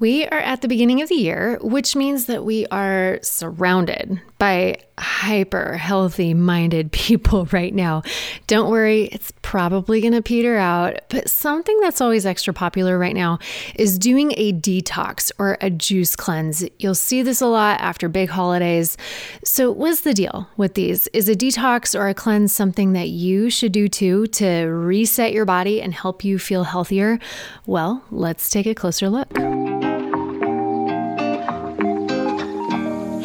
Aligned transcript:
We 0.00 0.26
are 0.26 0.38
at 0.38 0.62
the 0.62 0.68
beginning 0.68 1.02
of 1.02 1.08
the 1.08 1.16
year, 1.16 1.58
which 1.60 1.96
means 1.96 2.26
that 2.26 2.44
we 2.44 2.66
are 2.66 3.18
surrounded 3.22 4.20
by 4.38 4.76
hyper 4.96 5.76
healthy 5.76 6.34
minded 6.34 6.92
people 6.92 7.46
right 7.46 7.74
now. 7.74 8.02
Don't 8.46 8.70
worry, 8.70 9.04
it's 9.06 9.32
probably 9.42 10.00
going 10.00 10.12
to 10.12 10.22
peter 10.22 10.56
out. 10.56 11.00
But 11.08 11.28
something 11.28 11.78
that's 11.80 12.00
always 12.00 12.26
extra 12.26 12.54
popular 12.54 12.98
right 12.98 13.14
now 13.14 13.38
is 13.74 13.98
doing 13.98 14.32
a 14.36 14.52
detox 14.52 15.32
or 15.38 15.58
a 15.60 15.70
juice 15.70 16.14
cleanse. 16.14 16.64
You'll 16.78 16.94
see 16.94 17.22
this 17.22 17.40
a 17.40 17.46
lot 17.46 17.80
after 17.80 18.08
big 18.08 18.28
holidays. 18.28 18.96
So, 19.44 19.72
what's 19.72 20.02
the 20.02 20.14
deal 20.14 20.48
with 20.56 20.74
these? 20.74 21.08
Is 21.08 21.28
a 21.28 21.34
detox 21.34 21.98
or 21.98 22.08
a 22.08 22.14
cleanse 22.14 22.52
something 22.52 22.92
that 22.92 23.08
you 23.08 23.50
should 23.50 23.72
do 23.72 23.88
too 23.88 24.26
to 24.28 24.66
reset 24.66 25.32
your 25.32 25.44
body 25.44 25.82
and 25.82 25.92
help 25.92 26.24
you 26.24 26.38
feel 26.38 26.64
healthier? 26.64 27.18
Well, 27.66 28.04
let's 28.10 28.50
take 28.50 28.66
a 28.66 28.74
closer 28.74 29.08
look. 29.08 29.87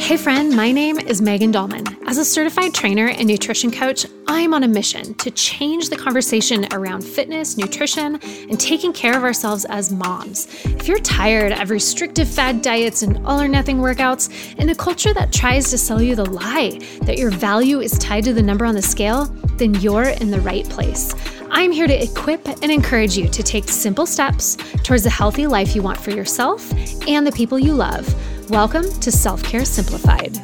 Hey, 0.03 0.17
friend, 0.17 0.53
my 0.53 0.73
name 0.73 0.99
is 0.99 1.21
Megan 1.21 1.53
Dahlman. 1.53 1.97
As 2.07 2.17
a 2.17 2.25
certified 2.25 2.73
trainer 2.73 3.07
and 3.07 3.25
nutrition 3.25 3.71
coach, 3.71 4.05
I'm 4.27 4.53
on 4.53 4.63
a 4.63 4.67
mission 4.67 5.13
to 5.13 5.31
change 5.31 5.87
the 5.87 5.95
conversation 5.95 6.67
around 6.73 7.05
fitness, 7.05 7.55
nutrition, 7.55 8.19
and 8.49 8.59
taking 8.59 8.91
care 8.91 9.15
of 9.15 9.23
ourselves 9.23 9.63
as 9.63 9.93
moms. 9.93 10.47
If 10.65 10.89
you're 10.89 10.99
tired 10.99 11.53
of 11.53 11.69
restrictive 11.69 12.27
fad 12.27 12.61
diets 12.61 13.01
and 13.01 13.25
all 13.25 13.39
or 13.39 13.47
nothing 13.47 13.77
workouts, 13.77 14.59
in 14.59 14.67
a 14.67 14.75
culture 14.75 15.13
that 15.13 15.31
tries 15.31 15.69
to 15.69 15.77
sell 15.77 16.01
you 16.01 16.17
the 16.17 16.29
lie 16.29 16.81
that 17.03 17.17
your 17.17 17.31
value 17.31 17.79
is 17.79 17.97
tied 17.97 18.25
to 18.25 18.33
the 18.33 18.43
number 18.43 18.65
on 18.65 18.75
the 18.75 18.81
scale, 18.81 19.27
then 19.55 19.73
you're 19.75 20.09
in 20.09 20.29
the 20.29 20.41
right 20.41 20.67
place. 20.69 21.15
I'm 21.49 21.71
here 21.71 21.87
to 21.87 22.03
equip 22.03 22.45
and 22.45 22.69
encourage 22.69 23.15
you 23.17 23.29
to 23.29 23.41
take 23.41 23.69
simple 23.69 24.05
steps 24.05 24.57
towards 24.83 25.03
the 25.03 25.09
healthy 25.09 25.47
life 25.47 25.77
you 25.77 25.81
want 25.81 25.97
for 25.97 26.11
yourself 26.11 26.69
and 27.07 27.25
the 27.25 27.31
people 27.31 27.57
you 27.57 27.73
love 27.73 28.13
Welcome 28.53 28.87
to 28.99 29.11
Self 29.11 29.41
Care 29.41 29.65
Simplified. 29.65 30.37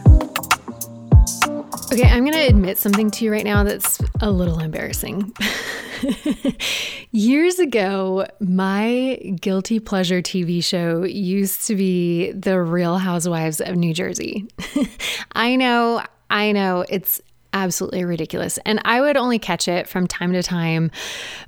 Okay, 1.93 2.09
I'm 2.09 2.23
going 2.25 2.33
to 2.33 2.47
admit 2.47 2.79
something 2.79 3.11
to 3.11 3.23
you 3.23 3.31
right 3.31 3.43
now 3.43 3.63
that's 3.63 4.01
a 4.19 4.31
little 4.31 4.57
embarrassing. 4.61 5.31
Years 7.11 7.59
ago, 7.59 8.25
my 8.39 9.19
guilty 9.39 9.79
pleasure 9.79 10.23
TV 10.23 10.63
show 10.63 11.03
used 11.03 11.67
to 11.67 11.75
be 11.75 12.31
The 12.31 12.59
Real 12.59 12.97
Housewives 12.97 13.61
of 13.61 13.75
New 13.75 13.93
Jersey. 13.93 14.47
I 15.33 15.55
know, 15.55 16.01
I 16.31 16.51
know, 16.51 16.85
it's 16.89 17.21
absolutely 17.53 18.05
ridiculous. 18.05 18.57
And 18.65 18.81
I 18.85 19.01
would 19.01 19.17
only 19.17 19.37
catch 19.37 19.67
it 19.67 19.87
from 19.87 20.07
time 20.07 20.33
to 20.33 20.41
time. 20.41 20.89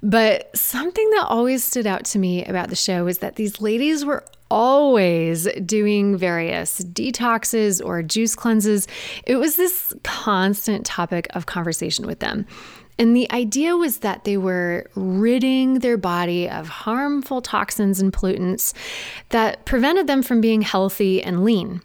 But 0.04 0.56
something 0.56 1.10
that 1.10 1.26
always 1.28 1.64
stood 1.64 1.88
out 1.88 2.06
to 2.06 2.20
me 2.20 2.46
about 2.46 2.70
the 2.70 2.76
show 2.76 3.06
was 3.06 3.18
that 3.18 3.36
these 3.36 3.62
ladies 3.62 4.06
were 4.06 4.24
always 4.52 5.48
doing 5.66 6.18
various 6.18 6.84
detoxes 6.84 7.84
or 7.84 8.04
juice 8.04 8.36
cleanses. 8.36 8.86
It 9.26 9.38
was 9.38 9.56
this 9.56 9.94
constant 10.04 10.86
topic 10.86 11.28
of 11.34 11.46
conversation 11.46 12.06
with 12.06 12.20
them. 12.20 12.46
And 13.00 13.16
the 13.16 13.32
idea 13.32 13.78
was 13.78 14.00
that 14.00 14.26
they 14.26 14.38
were 14.38 14.86
ridding 14.94 15.80
their 15.80 15.98
body 15.98 16.50
of 16.50 16.68
harmful 16.68 17.42
toxins 17.42 18.02
and 18.02 18.12
pollutants 18.12 18.74
that 19.30 19.66
prevented 19.66 20.08
them 20.08 20.22
from 20.22 20.42
being 20.42 20.62
healthy 20.62 21.24
and 21.24 21.46
lean. 21.46 21.82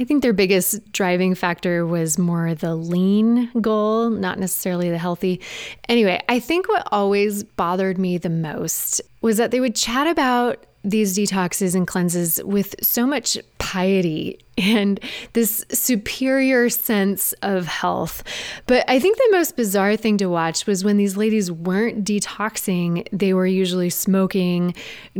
I 0.00 0.04
think 0.04 0.22
their 0.22 0.32
biggest 0.32 0.92
driving 0.92 1.34
factor 1.34 1.84
was 1.84 2.18
more 2.18 2.54
the 2.54 2.74
lean 2.74 3.50
goal, 3.60 4.10
not 4.10 4.38
necessarily 4.38 4.88
the 4.90 4.98
healthy. 4.98 5.40
Anyway, 5.88 6.22
I 6.28 6.40
think 6.40 6.68
what 6.68 6.88
always 6.90 7.44
bothered 7.44 7.98
me 7.98 8.16
the 8.16 8.30
most 8.30 9.02
was 9.20 9.36
that 9.36 9.50
they 9.50 9.60
would 9.60 9.74
chat 9.74 10.06
about 10.06 10.64
these 10.90 11.16
detoxes 11.16 11.74
and 11.74 11.86
cleanses 11.86 12.40
with 12.44 12.74
so 12.82 13.06
much 13.06 13.38
piety 13.58 14.38
and 14.56 14.98
this 15.34 15.64
superior 15.70 16.68
sense 16.68 17.32
of 17.42 17.66
health. 17.66 18.22
But 18.66 18.88
I 18.88 18.98
think 18.98 19.18
the 19.18 19.28
most 19.30 19.56
bizarre 19.56 19.96
thing 19.96 20.16
to 20.18 20.26
watch 20.26 20.66
was 20.66 20.84
when 20.84 20.96
these 20.96 21.16
ladies 21.16 21.52
weren't 21.52 22.04
detoxing, 22.04 23.06
they 23.12 23.34
were 23.34 23.46
usually 23.46 23.90
smoking, 23.90 24.74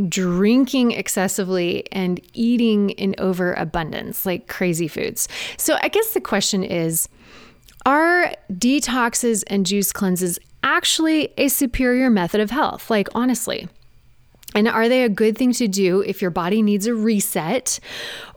drinking 0.07 0.91
excessively, 0.91 1.89
and 1.91 2.19
eating 2.33 2.89
in 2.91 3.15
overabundance, 3.17 4.25
like 4.25 4.47
crazy 4.47 4.87
foods. 4.87 5.27
So 5.57 5.77
I 5.81 5.87
guess 5.89 6.13
the 6.13 6.21
question 6.21 6.63
is 6.63 7.07
are 7.85 8.33
detoxes 8.51 9.43
and 9.47 9.65
juice 9.65 9.91
cleanses 9.91 10.39
actually 10.63 11.33
a 11.37 11.47
superior 11.47 12.09
method 12.09 12.41
of 12.41 12.51
health? 12.51 12.89
Like, 12.89 13.07
honestly. 13.15 13.67
And 14.55 14.67
are 14.67 14.89
they 14.89 15.03
a 15.03 15.09
good 15.09 15.37
thing 15.37 15.53
to 15.53 15.67
do 15.67 16.01
if 16.01 16.21
your 16.21 16.31
body 16.31 16.61
needs 16.61 16.87
a 16.87 16.95
reset? 16.95 17.79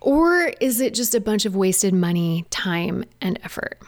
Or 0.01 0.53
is 0.61 0.81
it 0.81 0.95
just 0.95 1.15
a 1.15 1.21
bunch 1.21 1.47
of 1.47 1.57
wasted 1.57 1.95
money, 1.95 2.45
time, 2.51 3.05
and 3.21 3.39
effort? 3.43 3.79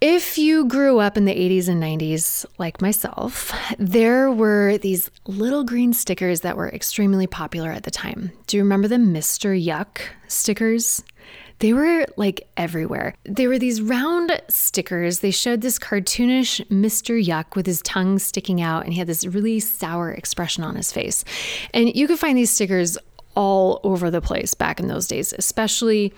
If 0.00 0.36
you 0.36 0.66
grew 0.66 0.98
up 0.98 1.16
in 1.16 1.24
the 1.24 1.34
80s 1.34 1.68
and 1.68 1.82
90s, 1.82 2.44
like 2.58 2.82
myself, 2.82 3.52
there 3.78 4.30
were 4.30 4.76
these 4.78 5.10
little 5.26 5.64
green 5.64 5.94
stickers 5.94 6.42
that 6.42 6.56
were 6.56 6.68
extremely 6.68 7.26
popular 7.26 7.70
at 7.70 7.84
the 7.84 7.90
time. 7.90 8.30
Do 8.46 8.58
you 8.58 8.62
remember 8.62 8.88
the 8.88 8.96
Mr. 8.96 9.58
Yuck 9.58 10.00
stickers? 10.28 11.02
They 11.58 11.72
were 11.72 12.06
like 12.16 12.48
everywhere. 12.56 13.14
They 13.24 13.46
were 13.46 13.58
these 13.58 13.80
round 13.80 14.40
stickers. 14.48 15.20
They 15.20 15.30
showed 15.30 15.62
this 15.62 15.78
cartoonish 15.78 16.66
Mr. 16.68 17.22
Yuck 17.22 17.56
with 17.56 17.66
his 17.66 17.80
tongue 17.82 18.18
sticking 18.18 18.60
out, 18.60 18.84
and 18.84 18.92
he 18.92 18.98
had 18.98 19.08
this 19.08 19.24
really 19.26 19.60
sour 19.60 20.10
expression 20.10 20.64
on 20.64 20.76
his 20.76 20.92
face. 20.92 21.24
And 21.72 21.94
you 21.94 22.06
could 22.06 22.18
find 22.18 22.36
these 22.36 22.50
stickers 22.50 22.98
all 23.34 23.80
over 23.84 24.10
the 24.10 24.20
place 24.20 24.54
back 24.54 24.80
in 24.80 24.88
those 24.88 25.06
days, 25.06 25.32
especially, 25.38 26.12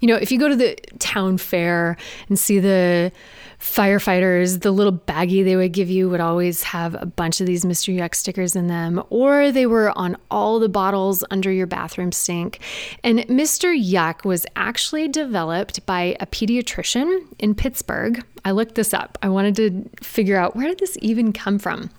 you 0.00 0.08
know, 0.08 0.16
if 0.16 0.30
you 0.30 0.38
go 0.38 0.48
to 0.48 0.56
the 0.56 0.76
town 0.98 1.38
fair 1.38 1.96
and 2.28 2.38
see 2.38 2.58
the 2.58 3.12
firefighters, 3.60 4.60
the 4.60 4.70
little 4.70 4.92
baggie 4.92 5.44
they 5.44 5.56
would 5.56 5.72
give 5.72 5.90
you 5.90 6.08
would 6.08 6.20
always 6.20 6.62
have 6.62 6.94
a 6.94 7.06
bunch 7.06 7.40
of 7.40 7.46
these 7.46 7.64
Mr. 7.64 7.94
Yuck 7.94 8.14
stickers 8.14 8.54
in 8.54 8.68
them, 8.68 9.02
or 9.10 9.50
they 9.50 9.66
were 9.66 9.96
on 9.98 10.16
all 10.30 10.60
the 10.60 10.68
bottles 10.68 11.24
under 11.30 11.50
your 11.50 11.66
bathroom 11.66 12.12
sink. 12.12 12.60
And 13.02 13.20
Mr. 13.20 13.76
Yuck 13.76 14.24
was 14.24 14.46
actually 14.54 15.08
developed 15.08 15.84
by 15.86 16.16
a 16.20 16.26
pediatrician 16.26 17.26
in 17.38 17.54
Pittsburgh. 17.54 18.24
I 18.44 18.52
looked 18.52 18.76
this 18.76 18.94
up. 18.94 19.18
I 19.22 19.28
wanted 19.28 19.56
to 19.56 19.90
figure 20.02 20.36
out 20.36 20.54
where 20.54 20.68
did 20.68 20.78
this 20.78 20.96
even 21.00 21.32
come 21.32 21.58
from? 21.58 21.90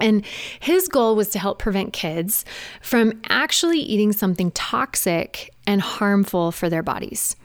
And 0.00 0.24
his 0.58 0.88
goal 0.88 1.14
was 1.14 1.28
to 1.30 1.38
help 1.38 1.58
prevent 1.58 1.92
kids 1.92 2.44
from 2.82 3.20
actually 3.28 3.78
eating 3.78 4.12
something 4.12 4.50
toxic 4.52 5.52
and 5.66 5.80
harmful 5.80 6.50
for 6.50 6.68
their 6.68 6.82
bodies. 6.82 7.36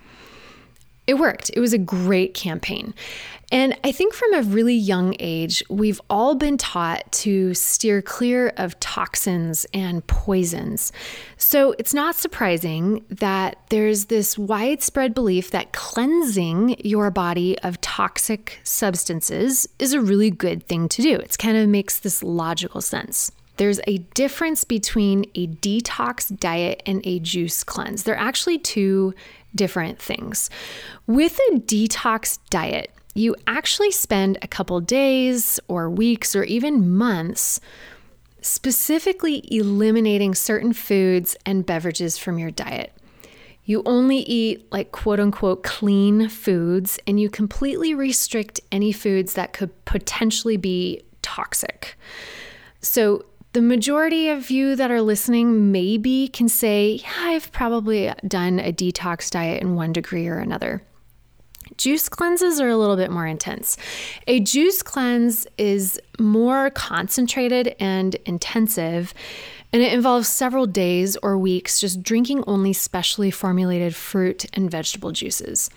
It 1.09 1.17
worked. 1.17 1.49
It 1.55 1.59
was 1.59 1.73
a 1.73 1.79
great 1.79 2.35
campaign. 2.35 2.93
And 3.51 3.75
I 3.83 3.91
think 3.91 4.13
from 4.13 4.31
a 4.35 4.43
really 4.43 4.75
young 4.75 5.15
age, 5.17 5.63
we've 5.67 5.99
all 6.07 6.35
been 6.35 6.55
taught 6.55 7.11
to 7.13 7.55
steer 7.55 8.03
clear 8.03 8.49
of 8.57 8.79
toxins 8.79 9.65
and 9.73 10.05
poisons. 10.05 10.91
So 11.35 11.73
it's 11.79 11.95
not 11.95 12.13
surprising 12.13 13.03
that 13.09 13.57
there's 13.69 14.05
this 14.05 14.37
widespread 14.37 15.15
belief 15.15 15.49
that 15.49 15.73
cleansing 15.73 16.79
your 16.85 17.09
body 17.09 17.57
of 17.61 17.81
toxic 17.81 18.59
substances 18.63 19.67
is 19.79 19.93
a 19.93 20.01
really 20.01 20.29
good 20.29 20.61
thing 20.67 20.87
to 20.89 21.01
do. 21.01 21.15
It 21.15 21.35
kind 21.39 21.57
of 21.57 21.67
makes 21.67 21.97
this 21.97 22.21
logical 22.21 22.81
sense. 22.81 23.31
There's 23.59 23.81
a 23.87 23.97
difference 24.15 24.63
between 24.63 25.25
a 25.35 25.47
detox 25.47 26.33
diet 26.39 26.81
and 26.85 27.01
a 27.05 27.19
juice 27.19 27.61
cleanse. 27.61 28.03
They're 28.03 28.15
actually 28.15 28.57
two 28.57 29.13
different 29.53 30.01
things. 30.01 30.49
With 31.07 31.37
a 31.51 31.55
detox 31.55 32.39
diet, 32.49 32.89
you 33.15 33.35
actually 33.47 33.91
spend 33.91 34.37
a 34.41 34.47
couple 34.47 34.79
days 34.79 35.59
or 35.67 35.89
weeks 35.89 36.37
or 36.37 36.45
even 36.45 36.89
months 36.89 37.59
specifically 38.39 39.43
eliminating 39.53 40.35
certain 40.35 40.71
foods 40.71 41.35
and 41.45 41.65
beverages 41.65 42.17
from 42.17 42.39
your 42.39 42.51
diet. 42.51 42.93
You 43.65 43.83
only 43.85 44.19
eat 44.19 44.71
like 44.71 44.93
quote 44.93 45.19
unquote 45.19 45.63
clean 45.63 46.29
foods 46.29 46.97
and 47.05 47.19
you 47.19 47.29
completely 47.29 47.93
restrict 47.93 48.61
any 48.71 48.93
foods 48.93 49.33
that 49.33 49.51
could 49.51 49.83
potentially 49.83 50.55
be 50.55 51.01
toxic. 51.21 51.97
So, 52.79 53.25
the 53.59 53.65
majority 53.65 54.29
of 54.29 54.49
you 54.49 54.73
that 54.77 54.89
are 54.89 55.01
listening 55.01 55.69
maybe 55.69 56.29
can 56.29 56.47
say, 56.47 57.01
Yeah, 57.03 57.11
I've 57.17 57.51
probably 57.51 58.09
done 58.25 58.57
a 58.57 58.71
detox 58.71 59.29
diet 59.29 59.61
in 59.61 59.75
one 59.75 59.91
degree 59.91 60.29
or 60.29 60.37
another. 60.37 60.81
Juice 61.75 62.07
cleanses 62.07 62.61
are 62.61 62.69
a 62.69 62.77
little 62.77 62.95
bit 62.95 63.11
more 63.11 63.27
intense. 63.27 63.75
A 64.27 64.39
juice 64.39 64.81
cleanse 64.81 65.45
is 65.57 65.99
more 66.17 66.69
concentrated 66.69 67.75
and 67.81 68.15
intensive, 68.25 69.13
and 69.73 69.81
it 69.81 69.91
involves 69.91 70.29
several 70.29 70.65
days 70.65 71.17
or 71.17 71.37
weeks 71.37 71.81
just 71.81 72.01
drinking 72.01 72.45
only 72.47 72.71
specially 72.71 73.29
formulated 73.29 73.93
fruit 73.93 74.45
and 74.53 74.71
vegetable 74.71 75.11
juices. 75.11 75.69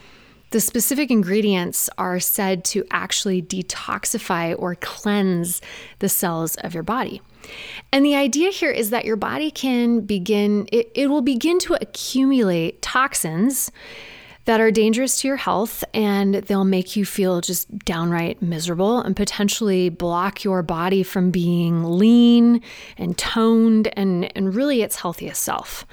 The 0.50 0.60
specific 0.60 1.10
ingredients 1.10 1.90
are 1.98 2.20
said 2.20 2.64
to 2.66 2.84
actually 2.92 3.42
detoxify 3.42 4.54
or 4.56 4.76
cleanse 4.76 5.60
the 5.98 6.08
cells 6.08 6.54
of 6.58 6.74
your 6.74 6.84
body. 6.84 7.20
And 7.92 8.04
the 8.04 8.14
idea 8.14 8.50
here 8.50 8.70
is 8.70 8.90
that 8.90 9.04
your 9.04 9.16
body 9.16 9.50
can 9.50 10.00
begin, 10.00 10.68
it, 10.72 10.90
it 10.94 11.08
will 11.08 11.22
begin 11.22 11.58
to 11.60 11.74
accumulate 11.74 12.80
toxins 12.82 13.70
that 14.44 14.60
are 14.60 14.70
dangerous 14.70 15.20
to 15.20 15.28
your 15.28 15.36
health 15.36 15.84
and 15.94 16.34
they'll 16.34 16.64
make 16.64 16.96
you 16.96 17.04
feel 17.04 17.40
just 17.40 17.78
downright 17.80 18.42
miserable 18.42 19.00
and 19.00 19.14
potentially 19.14 19.88
block 19.88 20.42
your 20.42 20.62
body 20.62 21.02
from 21.02 21.30
being 21.30 21.84
lean 21.84 22.60
and 22.98 23.16
toned 23.16 23.88
and, 23.96 24.36
and 24.36 24.54
really 24.54 24.82
its 24.82 24.96
healthiest 24.96 25.42
self. 25.42 25.86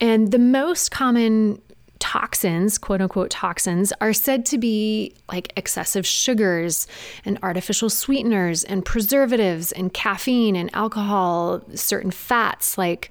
And 0.00 0.30
the 0.30 0.38
most 0.38 0.90
common 0.90 1.60
toxins, 1.98 2.78
quote 2.78 3.00
unquote 3.00 3.30
toxins, 3.30 3.92
are 4.00 4.12
said 4.12 4.46
to 4.46 4.58
be 4.58 5.14
like 5.30 5.52
excessive 5.56 6.06
sugars 6.06 6.86
and 7.24 7.38
artificial 7.42 7.90
sweeteners 7.90 8.64
and 8.64 8.84
preservatives 8.84 9.72
and 9.72 9.92
caffeine 9.92 10.56
and 10.56 10.70
alcohol, 10.74 11.62
certain 11.74 12.10
fats 12.10 12.78
like 12.78 13.10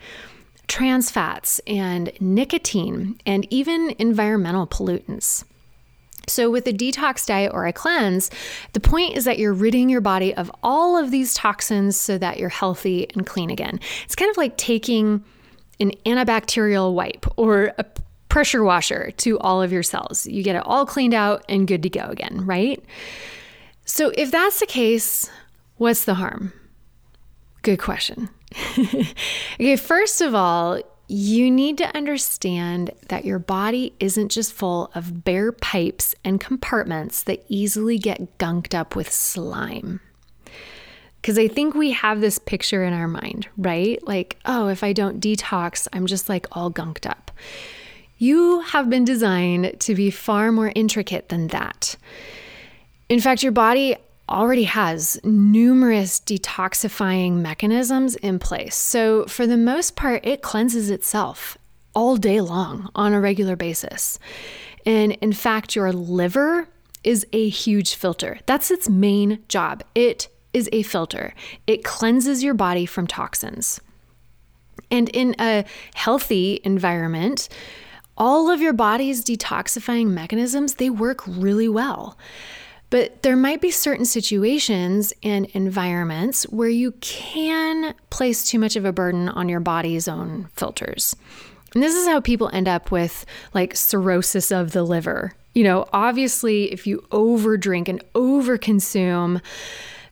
trans 0.68 1.10
fats 1.10 1.60
and 1.66 2.12
nicotine, 2.20 3.20
and 3.26 3.48
even 3.52 3.96
environmental 4.00 4.68
pollutants. 4.68 5.44
So, 6.30 6.50
with 6.50 6.68
a 6.68 6.74
detox 6.74 7.26
diet 7.26 7.54
or 7.54 7.66
a 7.66 7.74
cleanse, 7.74 8.30
the 8.74 8.82
point 8.82 9.16
is 9.16 9.24
that 9.24 9.40
you're 9.40 9.54
ridding 9.54 9.90
your 9.90 10.02
body 10.02 10.34
of 10.36 10.52
all 10.62 10.98
of 10.98 11.10
these 11.10 11.34
toxins 11.34 11.96
so 11.96 12.18
that 12.18 12.38
you're 12.38 12.50
healthy 12.50 13.10
and 13.12 13.26
clean 13.26 13.50
again. 13.50 13.80
It's 14.04 14.16
kind 14.16 14.30
of 14.30 14.36
like 14.36 14.58
taking 14.58 15.24
an 15.80 15.92
antibacterial 16.06 16.94
wipe 16.94 17.26
or 17.38 17.74
a 17.78 17.86
pressure 18.30 18.64
washer 18.64 19.12
to 19.18 19.40
all 19.40 19.62
of 19.62 19.72
your 19.72 19.84
cells. 19.84 20.26
You 20.26 20.44
get 20.44 20.56
it 20.56 20.64
all 20.66 20.86
cleaned 20.86 21.14
out 21.14 21.44
and 21.48 21.68
good 21.68 21.84
to 21.84 21.90
go 21.90 22.06
again, 22.06 22.46
right? 22.46 22.84
So, 23.86 24.12
if 24.18 24.32
that's 24.32 24.60
the 24.60 24.66
case, 24.66 25.30
what's 25.78 26.06
the 26.06 26.16
harm? 26.16 26.52
Good 27.62 27.80
question. 27.80 28.30
okay, 28.78 29.76
first 29.76 30.22
of 30.22 30.36
all, 30.36 30.82
you 31.08 31.50
need 31.50 31.78
to 31.78 31.96
understand 31.96 32.92
that 33.08 33.24
your 33.24 33.40
body 33.40 33.94
isn't 34.00 34.30
just 34.30 34.52
full 34.52 34.92
of 34.94 35.24
bare 35.24 35.54
pipes 35.54 36.14
and 36.24 36.40
compartments 36.40 37.24
that 37.24 37.46
easily 37.48 37.98
get 37.98 38.38
gunked 38.38 38.74
up 38.74 38.96
with 38.96 39.12
slime. 39.12 40.02
Because 41.22 41.38
I 41.38 41.48
think 41.48 41.76
we 41.76 41.92
have 41.92 42.22
this 42.22 42.40
picture 42.40 42.84
in 42.84 42.94
our 42.94 43.08
mind, 43.08 43.48
right? 43.58 44.06
Like, 44.06 44.38
oh, 44.46 44.68
if 44.68 44.84
I 44.84 44.94
don't 44.94 45.22
detox, 45.22 45.88
I'm 45.94 46.06
just 46.06 46.30
like 46.30 46.46
all 46.52 46.72
gunked 46.72 47.10
up. 47.10 47.32
You 48.18 48.62
have 48.62 48.90
been 48.90 49.06
designed 49.06 49.80
to 49.82 49.94
be 49.94 50.10
far 50.10 50.52
more 50.52 50.72
intricate 50.76 51.30
than 51.30 51.48
that. 51.48 51.96
In 53.10 53.20
fact, 53.20 53.44
your 53.44 53.52
body 53.52 53.96
already 54.28 54.64
has 54.64 55.20
numerous 55.24 56.20
detoxifying 56.20 57.34
mechanisms 57.34 58.16
in 58.16 58.40
place. 58.40 58.76
So, 58.76 59.26
for 59.26 59.48
the 59.48 59.56
most 59.56 59.96
part, 59.96 60.26
it 60.26 60.42
cleanses 60.42 60.90
itself 60.90 61.58
all 61.94 62.18
day 62.18 62.42
long 62.42 62.90
on 62.96 63.14
a 63.14 63.22
regular 63.22 63.56
basis. 63.56 64.20
And 64.86 65.14
in 65.14 65.34
fact, 65.34 65.76
your 65.76 65.92
liver 65.92 66.68
is 67.04 67.26
a 67.32 67.50
huge 67.50 67.96
filter. 67.96 68.40
That's 68.46 68.72
its 68.72 68.90
main 68.90 69.44
job. 69.48 69.84
It 69.96 70.28
is 70.54 70.68
a 70.72 70.82
filter, 70.82 71.34
it 71.68 71.84
cleanses 71.84 72.44
your 72.44 72.54
body 72.56 72.86
from 72.86 73.06
toxins. 73.06 73.80
And 74.90 75.10
in 75.10 75.36
a 75.40 75.66
healthy 75.94 76.62
environment, 76.64 77.50
all 78.18 78.50
of 78.50 78.62
your 78.62 78.74
body's 78.74 79.24
detoxifying 79.24 80.08
mechanisms, 80.08 80.76
they 80.76 80.90
work 80.90 81.22
really 81.28 81.70
well. 81.70 82.18
But 82.90 83.24
there 83.24 83.36
might 83.36 83.60
be 83.60 83.72
certain 83.72 84.06
situations 84.06 85.14
and 85.22 85.46
environments 85.48 86.44
where 86.46 86.70
you 86.70 86.94
can 87.02 87.94
place 88.10 88.48
too 88.48 88.60
much 88.60 88.76
of 88.76 88.86
a 88.86 88.94
burden 88.94 89.28
on 89.28 89.50
your 89.50 89.60
body's 89.60 90.08
own 90.08 90.50
filters. 90.54 91.16
And 91.74 91.84
this 91.84 91.96
is 91.96 92.08
how 92.08 92.22
people 92.22 92.50
end 92.54 92.68
up 92.68 92.90
with 92.92 93.26
like 93.54 93.76
cirrhosis 93.76 94.52
of 94.52 94.72
the 94.72 94.84
liver. 94.84 95.34
You 95.54 95.66
know, 95.66 95.86
obviously, 95.92 96.72
if 96.72 96.88
you 96.88 97.06
overdrink 97.12 97.90
and 97.90 98.02
overconsume, 98.14 99.42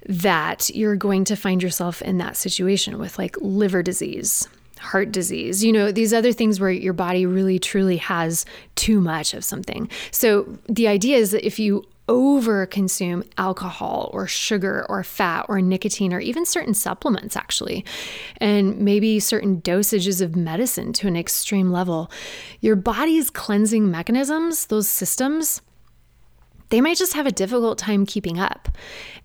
that 0.07 0.69
you're 0.69 0.95
going 0.95 1.23
to 1.25 1.35
find 1.35 1.63
yourself 1.63 2.01
in 2.01 2.17
that 2.17 2.37
situation 2.37 2.99
with 2.99 3.17
like 3.17 3.35
liver 3.39 3.81
disease 3.81 4.47
heart 4.85 5.11
disease, 5.11 5.63
you 5.63 5.73
know, 5.73 5.91
these 5.91 6.13
other 6.13 6.31
things 6.31 6.59
where 6.59 6.71
your 6.71 6.93
body 6.93 7.25
really 7.25 7.59
truly 7.59 7.97
has 7.97 8.45
too 8.75 9.01
much 9.01 9.33
of 9.33 9.43
something. 9.43 9.89
So 10.11 10.57
the 10.69 10.87
idea 10.87 11.17
is 11.17 11.31
that 11.31 11.45
if 11.45 11.59
you 11.59 11.83
over 12.07 12.67
consume 12.67 13.23
alcohol 13.37 14.11
or 14.13 14.27
sugar 14.27 14.85
or 14.89 15.03
fat 15.03 15.45
or 15.49 15.59
nicotine 15.59 16.13
or 16.13 16.19
even 16.19 16.45
certain 16.45 16.73
supplements, 16.73 17.35
actually, 17.35 17.83
and 18.37 18.79
maybe 18.79 19.19
certain 19.19 19.61
dosages 19.61 20.21
of 20.21 20.35
medicine 20.35 20.93
to 20.93 21.07
an 21.07 21.15
extreme 21.15 21.71
level, 21.71 22.11
your 22.61 22.75
body's 22.75 23.29
cleansing 23.29 23.89
mechanisms, 23.89 24.67
those 24.67 24.87
systems, 24.87 25.61
they 26.69 26.81
might 26.81 26.97
just 26.97 27.13
have 27.13 27.25
a 27.25 27.31
difficult 27.31 27.77
time 27.77 28.05
keeping 28.05 28.39
up. 28.39 28.69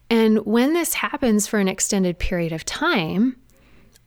And 0.09 0.45
when 0.45 0.73
this 0.73 0.95
happens 0.95 1.47
for 1.47 1.59
an 1.59 1.69
extended 1.69 2.19
period 2.19 2.53
of 2.53 2.65
time, 2.65 3.37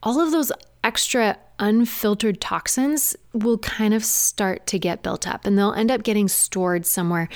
all 0.01 0.19
of 0.19 0.31
those 0.31 0.51
extra 0.83 1.37
unfiltered 1.59 2.41
toxins 2.41 3.15
will 3.31 3.57
kind 3.59 3.93
of 3.93 4.03
start 4.03 4.65
to 4.67 4.77
get 4.77 5.01
built 5.01 5.27
up 5.27 5.45
and 5.45 5.57
they'll 5.57 5.73
end 5.73 5.89
up 5.89 6.03
getting 6.03 6.27
stored 6.27 6.85
somewhere. 6.85 7.29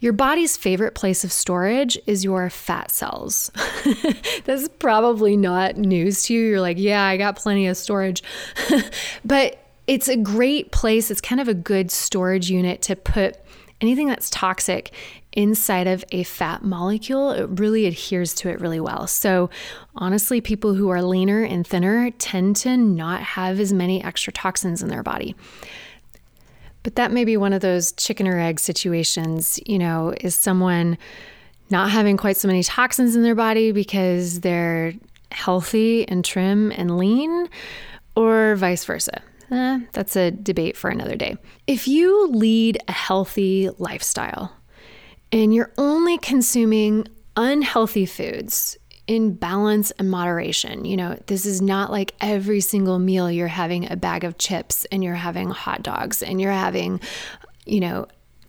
Your 0.00 0.12
body's 0.12 0.56
favorite 0.56 0.94
place 0.94 1.24
of 1.24 1.32
storage 1.32 1.98
is 2.06 2.24
your 2.24 2.48
fat 2.50 2.90
cells. 2.90 3.50
That's 4.44 4.68
probably 4.78 5.36
not 5.36 5.76
news 5.76 6.24
to 6.24 6.34
you. 6.34 6.46
You're 6.46 6.60
like, 6.60 6.78
yeah, 6.78 7.04
I 7.04 7.16
got 7.16 7.36
plenty 7.36 7.66
of 7.66 7.76
storage. 7.76 8.22
but 9.24 9.58
it's 9.86 10.08
a 10.08 10.16
great 10.16 10.72
place. 10.72 11.10
It's 11.10 11.20
kind 11.20 11.40
of 11.40 11.48
a 11.48 11.54
good 11.54 11.90
storage 11.90 12.50
unit 12.50 12.80
to 12.82 12.96
put 12.96 13.36
anything 13.80 14.08
that's 14.08 14.30
toxic 14.30 14.92
inside 15.32 15.86
of 15.86 16.04
a 16.12 16.22
fat 16.22 16.62
molecule, 16.62 17.30
it 17.30 17.48
really 17.58 17.86
adheres 17.86 18.34
to 18.34 18.48
it 18.48 18.60
really 18.60 18.80
well. 18.80 19.06
So, 19.06 19.50
honestly, 19.96 20.40
people 20.40 20.74
who 20.74 20.90
are 20.90 21.02
leaner 21.02 21.42
and 21.42 21.66
thinner 21.66 22.10
tend 22.12 22.56
to 22.56 22.76
not 22.76 23.20
have 23.22 23.58
as 23.58 23.72
many 23.72 24.02
extra 24.02 24.32
toxins 24.32 24.82
in 24.82 24.88
their 24.88 25.02
body. 25.02 25.34
But 26.82 26.96
that 26.96 27.12
may 27.12 27.24
be 27.24 27.36
one 27.36 27.52
of 27.52 27.62
those 27.62 27.92
chicken 27.92 28.28
or 28.28 28.38
egg 28.38 28.60
situations. 28.60 29.58
You 29.66 29.78
know, 29.78 30.14
is 30.20 30.34
someone 30.34 30.98
not 31.70 31.90
having 31.90 32.16
quite 32.16 32.36
so 32.36 32.46
many 32.46 32.62
toxins 32.62 33.16
in 33.16 33.22
their 33.22 33.34
body 33.34 33.72
because 33.72 34.40
they're 34.40 34.92
healthy 35.32 36.06
and 36.06 36.24
trim 36.24 36.70
and 36.72 36.98
lean, 36.98 37.48
or 38.14 38.54
vice 38.56 38.84
versa? 38.84 39.22
Eh, 39.50 39.80
that's 39.92 40.16
a 40.16 40.30
debate 40.30 40.76
for 40.76 40.90
another 40.90 41.16
day. 41.16 41.36
If 41.66 41.86
you 41.86 42.28
lead 42.28 42.78
a 42.88 42.92
healthy 42.92 43.70
lifestyle 43.78 44.56
and 45.32 45.54
you're 45.54 45.72
only 45.78 46.18
consuming 46.18 47.06
unhealthy 47.36 48.06
foods 48.06 48.76
in 49.06 49.34
balance 49.34 49.90
and 49.92 50.10
moderation, 50.10 50.84
you 50.84 50.96
know, 50.96 51.18
this 51.26 51.44
is 51.44 51.60
not 51.60 51.90
like 51.90 52.14
every 52.20 52.60
single 52.60 52.98
meal 52.98 53.30
you're 53.30 53.48
having 53.48 53.90
a 53.90 53.96
bag 53.96 54.24
of 54.24 54.38
chips 54.38 54.86
and 54.86 55.04
you're 55.04 55.14
having 55.14 55.50
hot 55.50 55.82
dogs 55.82 56.22
and 56.22 56.40
you're 56.40 56.52
having, 56.52 57.00
you 57.66 57.80
know, 57.80 58.06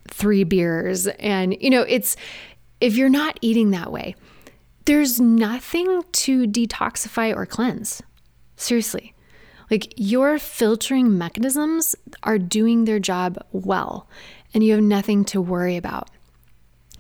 three 0.10 0.44
beers. 0.44 1.08
And, 1.08 1.58
you 1.62 1.70
know, 1.70 1.82
it's 1.82 2.16
if 2.80 2.96
you're 2.96 3.10
not 3.10 3.38
eating 3.42 3.72
that 3.72 3.92
way, 3.92 4.16
there's 4.86 5.20
nothing 5.20 6.04
to 6.12 6.46
detoxify 6.46 7.36
or 7.36 7.46
cleanse. 7.46 8.02
Seriously. 8.56 9.15
Like 9.70 9.94
your 9.98 10.38
filtering 10.40 11.18
mechanisms 11.18 11.96
are 12.24 12.38
doing 12.38 12.86
their 12.86 13.00
job 13.00 13.38
well, 13.52 14.08
and 14.54 14.64
you 14.64 14.74
have 14.74 14.84
nothing 14.84 15.26
to 15.26 15.42
worry 15.42 15.78
about. 15.78 16.10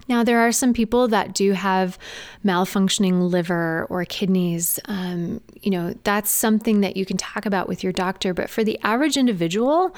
Now, 0.07 0.24
there 0.24 0.39
are 0.39 0.51
some 0.51 0.74
people 0.74 1.07
that 1.07 1.34
do 1.34 1.53
have 1.53 1.98
malfunctioning 2.43 3.29
liver 3.29 3.88
or 3.89 4.05
kidneys. 4.05 4.79
Um, 4.86 5.41
you 5.62 5.72
know, 5.72 5.95
that's 6.03 6.29
something 6.29 6.81
that 6.81 6.95
you 6.95 7.05
can 7.05 7.17
talk 7.17 7.45
about 7.45 7.67
with 7.67 7.84
your 7.84 7.91
doctor. 7.91 8.34
But 8.34 8.50
for 8.50 8.63
the 8.63 8.79
average 8.84 9.17
individual, 9.17 9.95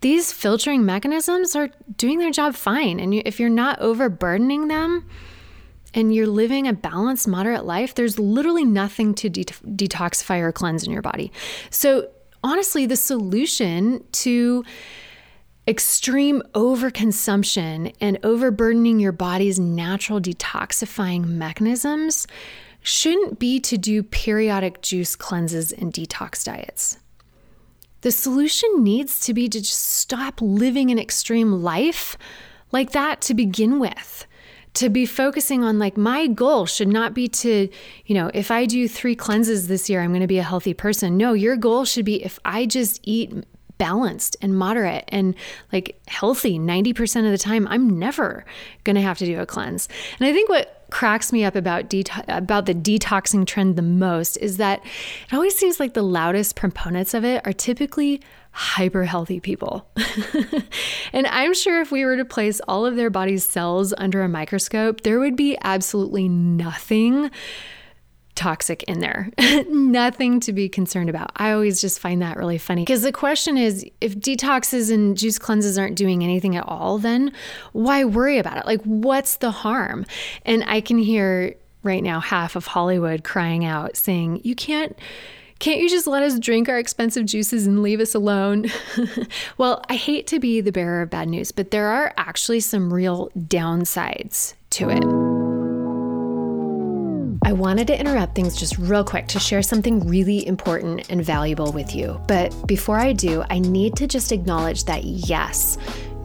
these 0.00 0.32
filtering 0.32 0.86
mechanisms 0.86 1.54
are 1.54 1.70
doing 1.96 2.18
their 2.18 2.30
job 2.30 2.54
fine. 2.54 3.00
And 3.00 3.14
if 3.14 3.38
you're 3.38 3.50
not 3.50 3.80
overburdening 3.80 4.68
them, 4.68 5.06
and 5.94 6.14
you're 6.14 6.26
living 6.26 6.66
a 6.66 6.72
balanced, 6.72 7.26
moderate 7.28 7.64
life, 7.64 7.94
there's 7.94 8.18
literally 8.18 8.64
nothing 8.64 9.14
to 9.14 9.28
de- 9.28 9.44
detoxify 9.44 10.40
or 10.40 10.52
cleanse 10.52 10.84
in 10.84 10.92
your 10.92 11.02
body. 11.02 11.32
So, 11.70 12.08
honestly, 12.42 12.84
the 12.84 12.96
solution 12.96 14.04
to 14.12 14.64
extreme 15.66 16.42
overconsumption 16.52 17.94
and 18.00 18.18
overburdening 18.22 19.00
your 19.00 19.12
body's 19.12 19.58
natural 19.58 20.20
detoxifying 20.20 21.24
mechanisms 21.24 22.26
shouldn't 22.82 23.38
be 23.38 23.58
to 23.60 23.78
do 23.78 24.02
periodic 24.02 24.82
juice 24.82 25.16
cleanses 25.16 25.72
and 25.72 25.92
detox 25.92 26.44
diets. 26.44 26.98
The 28.02 28.12
solution 28.12 28.84
needs 28.84 29.20
to 29.20 29.32
be 29.32 29.48
to 29.48 29.60
just 29.60 29.80
stop 29.80 30.42
living 30.42 30.90
an 30.90 30.98
extreme 30.98 31.62
life 31.62 32.18
like 32.70 32.90
that 32.90 33.22
to 33.22 33.32
begin 33.32 33.78
with 33.78 34.26
to 34.74 34.88
be 34.88 35.06
focusing 35.06 35.62
on 35.62 35.78
like 35.78 35.96
my 35.96 36.26
goal 36.26 36.66
should 36.66 36.88
not 36.88 37.14
be 37.14 37.28
to, 37.28 37.68
you 38.06 38.14
know, 38.14 38.30
if 38.34 38.50
I 38.50 38.66
do 38.66 38.88
three 38.88 39.14
cleanses 39.14 39.68
this 39.68 39.88
year, 39.88 40.02
I'm 40.02 40.10
going 40.10 40.20
to 40.20 40.26
be 40.26 40.38
a 40.38 40.42
healthy 40.42 40.74
person. 40.74 41.16
No, 41.16 41.32
your 41.32 41.56
goal 41.56 41.84
should 41.84 42.04
be 42.04 42.22
if 42.24 42.38
I 42.44 42.66
just 42.66 43.00
eat 43.04 43.32
balanced 43.78 44.36
and 44.40 44.56
moderate 44.56 45.04
and 45.08 45.34
like 45.72 46.00
healthy 46.06 46.58
90% 46.58 47.24
of 47.24 47.32
the 47.32 47.38
time, 47.38 47.66
I'm 47.68 47.98
never 47.98 48.44
going 48.84 48.96
to 48.96 49.02
have 49.02 49.18
to 49.18 49.26
do 49.26 49.40
a 49.40 49.46
cleanse. 49.46 49.88
And 50.18 50.28
I 50.28 50.32
think 50.32 50.48
what 50.48 50.84
cracks 50.90 51.32
me 51.32 51.44
up 51.44 51.56
about 51.56 51.88
det- 51.88 52.10
about 52.28 52.66
the 52.66 52.74
detoxing 52.74 53.46
trend 53.46 53.76
the 53.76 53.82
most 53.82 54.36
is 54.36 54.58
that 54.58 54.80
it 55.28 55.34
always 55.34 55.56
seems 55.56 55.80
like 55.80 55.94
the 55.94 56.02
loudest 56.02 56.54
proponents 56.54 57.14
of 57.14 57.24
it 57.24 57.44
are 57.44 57.52
typically 57.52 58.20
hyper 58.52 59.02
healthy 59.04 59.40
people. 59.40 59.88
and 61.12 61.26
I'm 61.26 61.54
sure 61.54 61.80
if 61.80 61.90
we 61.90 62.04
were 62.04 62.16
to 62.16 62.24
place 62.24 62.60
all 62.68 62.86
of 62.86 62.94
their 62.94 63.10
body's 63.10 63.42
cells 63.42 63.92
under 63.98 64.22
a 64.22 64.28
microscope, 64.28 65.00
there 65.00 65.18
would 65.18 65.34
be 65.34 65.58
absolutely 65.62 66.28
nothing 66.28 67.32
toxic 68.34 68.82
in 68.84 69.00
there. 69.00 69.30
Nothing 69.68 70.40
to 70.40 70.52
be 70.52 70.68
concerned 70.68 71.08
about. 71.08 71.30
I 71.36 71.52
always 71.52 71.80
just 71.80 72.00
find 72.00 72.20
that 72.22 72.36
really 72.36 72.58
funny 72.58 72.82
because 72.82 73.02
the 73.02 73.12
question 73.12 73.56
is 73.56 73.84
if 74.00 74.16
detoxes 74.16 74.92
and 74.92 75.16
juice 75.16 75.38
cleanses 75.38 75.78
aren't 75.78 75.96
doing 75.96 76.22
anything 76.22 76.56
at 76.56 76.64
all, 76.66 76.98
then 76.98 77.32
why 77.72 78.04
worry 78.04 78.38
about 78.38 78.56
it? 78.56 78.66
Like, 78.66 78.82
what's 78.82 79.36
the 79.36 79.50
harm? 79.50 80.06
And 80.44 80.64
I 80.66 80.80
can 80.80 80.98
hear 80.98 81.54
right 81.82 82.02
now 82.02 82.20
half 82.20 82.56
of 82.56 82.66
Hollywood 82.66 83.24
crying 83.24 83.64
out 83.64 83.96
saying, 83.96 84.40
You 84.44 84.54
can't. 84.54 84.98
Can't 85.60 85.80
you 85.80 85.88
just 85.88 86.06
let 86.06 86.22
us 86.22 86.38
drink 86.38 86.68
our 86.68 86.78
expensive 86.78 87.26
juices 87.26 87.66
and 87.66 87.80
leave 87.80 88.00
us 88.00 88.14
alone? 88.14 88.66
well, 89.56 89.82
I 89.88 89.94
hate 89.94 90.26
to 90.26 90.40
be 90.40 90.60
the 90.60 90.72
bearer 90.72 91.00
of 91.00 91.10
bad 91.10 91.28
news, 91.28 91.52
but 91.52 91.70
there 91.70 91.86
are 91.86 92.12
actually 92.18 92.60
some 92.60 92.92
real 92.92 93.30
downsides 93.36 94.54
to 94.70 94.90
it. 94.90 95.23
I 97.44 97.52
wanted 97.52 97.88
to 97.88 98.00
interrupt 98.00 98.34
things 98.34 98.56
just 98.56 98.78
real 98.78 99.04
quick 99.04 99.26
to 99.28 99.38
share 99.38 99.60
something 99.60 100.08
really 100.08 100.46
important 100.46 101.10
and 101.10 101.22
valuable 101.22 101.72
with 101.72 101.94
you. 101.94 102.18
But 102.26 102.66
before 102.66 102.96
I 102.96 103.12
do, 103.12 103.44
I 103.50 103.58
need 103.58 103.96
to 103.96 104.06
just 104.06 104.32
acknowledge 104.32 104.84
that 104.84 105.04
yes, 105.04 105.76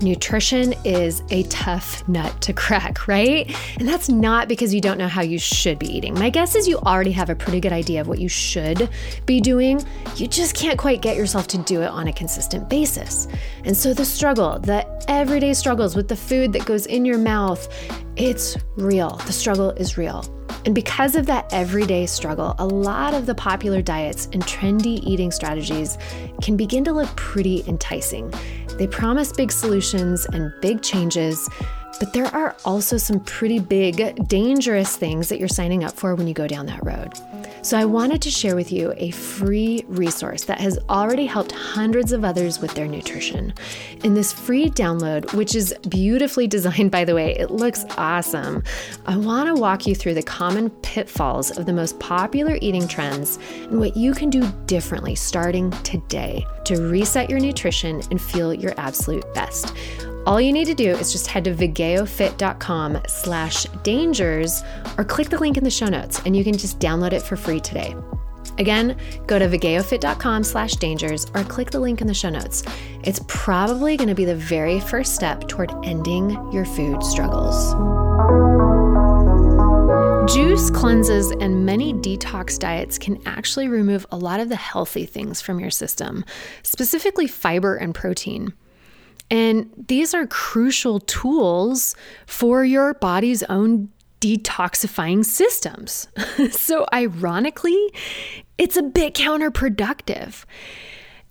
Nutrition 0.01 0.73
is 0.85 1.23
a 1.29 1.43
tough 1.43 2.07
nut 2.07 2.39
to 2.41 2.53
crack, 2.53 3.07
right? 3.07 3.53
And 3.77 3.87
that's 3.87 4.09
not 4.09 4.47
because 4.47 4.73
you 4.73 4.79
don't 4.79 4.97
know 4.97 5.07
how 5.07 5.21
you 5.21 5.37
should 5.37 5.77
be 5.77 5.87
eating. 5.87 6.13
My 6.13 6.29
guess 6.29 6.55
is 6.55 6.67
you 6.67 6.77
already 6.79 7.11
have 7.11 7.29
a 7.29 7.35
pretty 7.35 7.59
good 7.59 7.73
idea 7.73 7.99
of 8.01 8.07
what 8.07 8.19
you 8.19 8.29
should 8.29 8.89
be 9.25 9.41
doing. 9.41 9.83
You 10.15 10.27
just 10.27 10.55
can't 10.55 10.79
quite 10.79 11.01
get 11.01 11.17
yourself 11.17 11.47
to 11.47 11.57
do 11.59 11.81
it 11.81 11.89
on 11.89 12.07
a 12.07 12.13
consistent 12.13 12.69
basis. 12.69 13.27
And 13.65 13.75
so 13.75 13.93
the 13.93 14.05
struggle, 14.05 14.59
the 14.59 14.87
everyday 15.07 15.53
struggles 15.53 15.95
with 15.95 16.07
the 16.07 16.15
food 16.15 16.53
that 16.53 16.65
goes 16.65 16.85
in 16.85 17.03
your 17.03 17.17
mouth, 17.17 17.67
it's 18.15 18.57
real. 18.77 19.17
The 19.25 19.33
struggle 19.33 19.71
is 19.71 19.97
real. 19.97 20.23
And 20.65 20.75
because 20.75 21.15
of 21.15 21.25
that 21.27 21.51
everyday 21.53 22.05
struggle, 22.05 22.53
a 22.59 22.65
lot 22.65 23.13
of 23.13 23.25
the 23.25 23.35
popular 23.35 23.81
diets 23.81 24.27
and 24.33 24.43
trendy 24.43 25.01
eating 25.03 25.31
strategies 25.31 25.97
can 26.41 26.57
begin 26.57 26.83
to 26.83 26.91
look 26.91 27.13
pretty 27.15 27.63
enticing. 27.65 28.33
They 28.79 28.87
promise 28.87 29.33
big 29.33 29.51
solutions 29.51 30.25
and 30.27 30.53
big 30.61 30.81
changes, 30.81 31.49
but 31.99 32.13
there 32.13 32.27
are 32.27 32.55
also 32.63 32.95
some 32.95 33.19
pretty 33.19 33.59
big, 33.59 34.25
dangerous 34.29 34.95
things 34.95 35.27
that 35.27 35.37
you're 35.37 35.49
signing 35.49 35.83
up 35.83 35.91
for 35.91 36.15
when 36.15 36.29
you 36.29 36.33
go 36.33 36.47
down 36.47 36.65
that 36.67 36.85
road. 36.85 37.13
So, 37.61 37.77
I 37.77 37.85
wanted 37.85 38.21
to 38.21 38.31
share 38.31 38.55
with 38.55 38.71
you 38.71 38.93
a 38.97 39.11
free 39.11 39.83
resource 39.87 40.45
that 40.45 40.59
has 40.61 40.79
already 40.89 41.25
helped 41.25 41.51
hundreds 41.51 42.11
of 42.11 42.23
others 42.23 42.59
with 42.59 42.73
their 42.73 42.87
nutrition. 42.87 43.53
In 44.03 44.13
this 44.13 44.31
free 44.31 44.69
download, 44.69 45.33
which 45.33 45.55
is 45.55 45.73
beautifully 45.89 46.47
designed, 46.59 46.91
by 46.91 47.05
the 47.05 47.15
way, 47.15 47.35
it 47.35 47.51
looks 47.51 47.85
awesome. 47.97 48.63
I 49.05 49.17
want 49.17 49.47
to 49.47 49.59
walk 49.59 49.85
you 49.85 49.95
through 49.95 50.13
the 50.13 50.23
common 50.23 50.69
pitfalls 50.69 51.57
of 51.57 51.65
the 51.65 51.73
most 51.73 51.99
popular 51.99 52.57
eating 52.61 52.87
trends 52.87 53.37
and 53.63 53.79
what 53.79 53.97
you 53.97 54.13
can 54.13 54.29
do 54.29 54.49
differently 54.65 55.15
starting 55.15 55.71
today 55.83 56.45
to 56.65 56.89
reset 56.89 57.29
your 57.29 57.39
nutrition 57.39 58.01
and 58.11 58.21
feel 58.21 58.53
your 58.53 58.73
absolute 58.77 59.25
best. 59.33 59.73
All 60.29 60.39
you 60.39 60.53
need 60.53 60.65
to 60.65 60.75
do 60.75 60.91
is 60.91 61.11
just 61.11 61.25
head 61.25 61.45
to 61.45 61.55
vigeofit.com 61.55 62.99
slash 63.07 63.63
dangers 63.81 64.63
or 64.95 65.03
click 65.03 65.29
the 65.29 65.39
link 65.39 65.57
in 65.57 65.63
the 65.63 65.71
show 65.71 65.87
notes 65.87 66.21
and 66.23 66.37
you 66.37 66.43
can 66.43 66.55
just 66.55 66.77
download 66.77 67.13
it 67.13 67.23
for 67.23 67.35
free 67.35 67.59
today. 67.59 67.95
Again, 68.59 68.95
go 69.25 69.39
to 69.39 69.47
vigeofit.com 69.47 70.43
slash 70.43 70.73
dangers 70.73 71.25
or 71.33 71.43
click 71.45 71.71
the 71.71 71.79
link 71.79 72.01
in 72.01 72.05
the 72.05 72.13
show 72.13 72.29
notes. 72.29 72.63
It's 73.03 73.21
probably 73.27 73.97
going 73.97 74.09
to 74.09 74.13
be 74.13 74.23
the 74.23 74.35
very 74.35 74.79
first 74.79 75.15
step 75.15 75.47
toward 75.47 75.73
ending 75.83 76.29
your 76.51 76.65
food 76.65 77.01
struggles. 77.01 77.73
Juice 80.31 80.69
cleanses 80.69 81.31
and 81.41 81.65
many 81.65 81.91
detox 81.91 82.59
diets 82.59 82.99
can 82.99 83.19
actually 83.25 83.67
remove 83.67 84.05
a 84.11 84.17
lot 84.17 84.39
of 84.39 84.49
the 84.49 84.55
healthy 84.55 85.07
things 85.07 85.41
from 85.41 85.59
your 85.59 85.71
system, 85.71 86.23
specifically 86.61 87.25
fiber 87.25 87.75
and 87.75 87.95
protein. 87.95 88.53
And 89.31 89.69
these 89.87 90.13
are 90.13 90.25
crucial 90.25 90.99
tools 91.01 91.95
for 92.25 92.65
your 92.65 92.95
body's 92.95 93.43
own 93.43 93.89
detoxifying 94.21 95.23
systems. 95.23 96.07
so, 96.51 96.85
ironically, 96.93 97.91
it's 98.57 98.75
a 98.75 98.83
bit 98.83 99.13
counterproductive. 99.13 100.45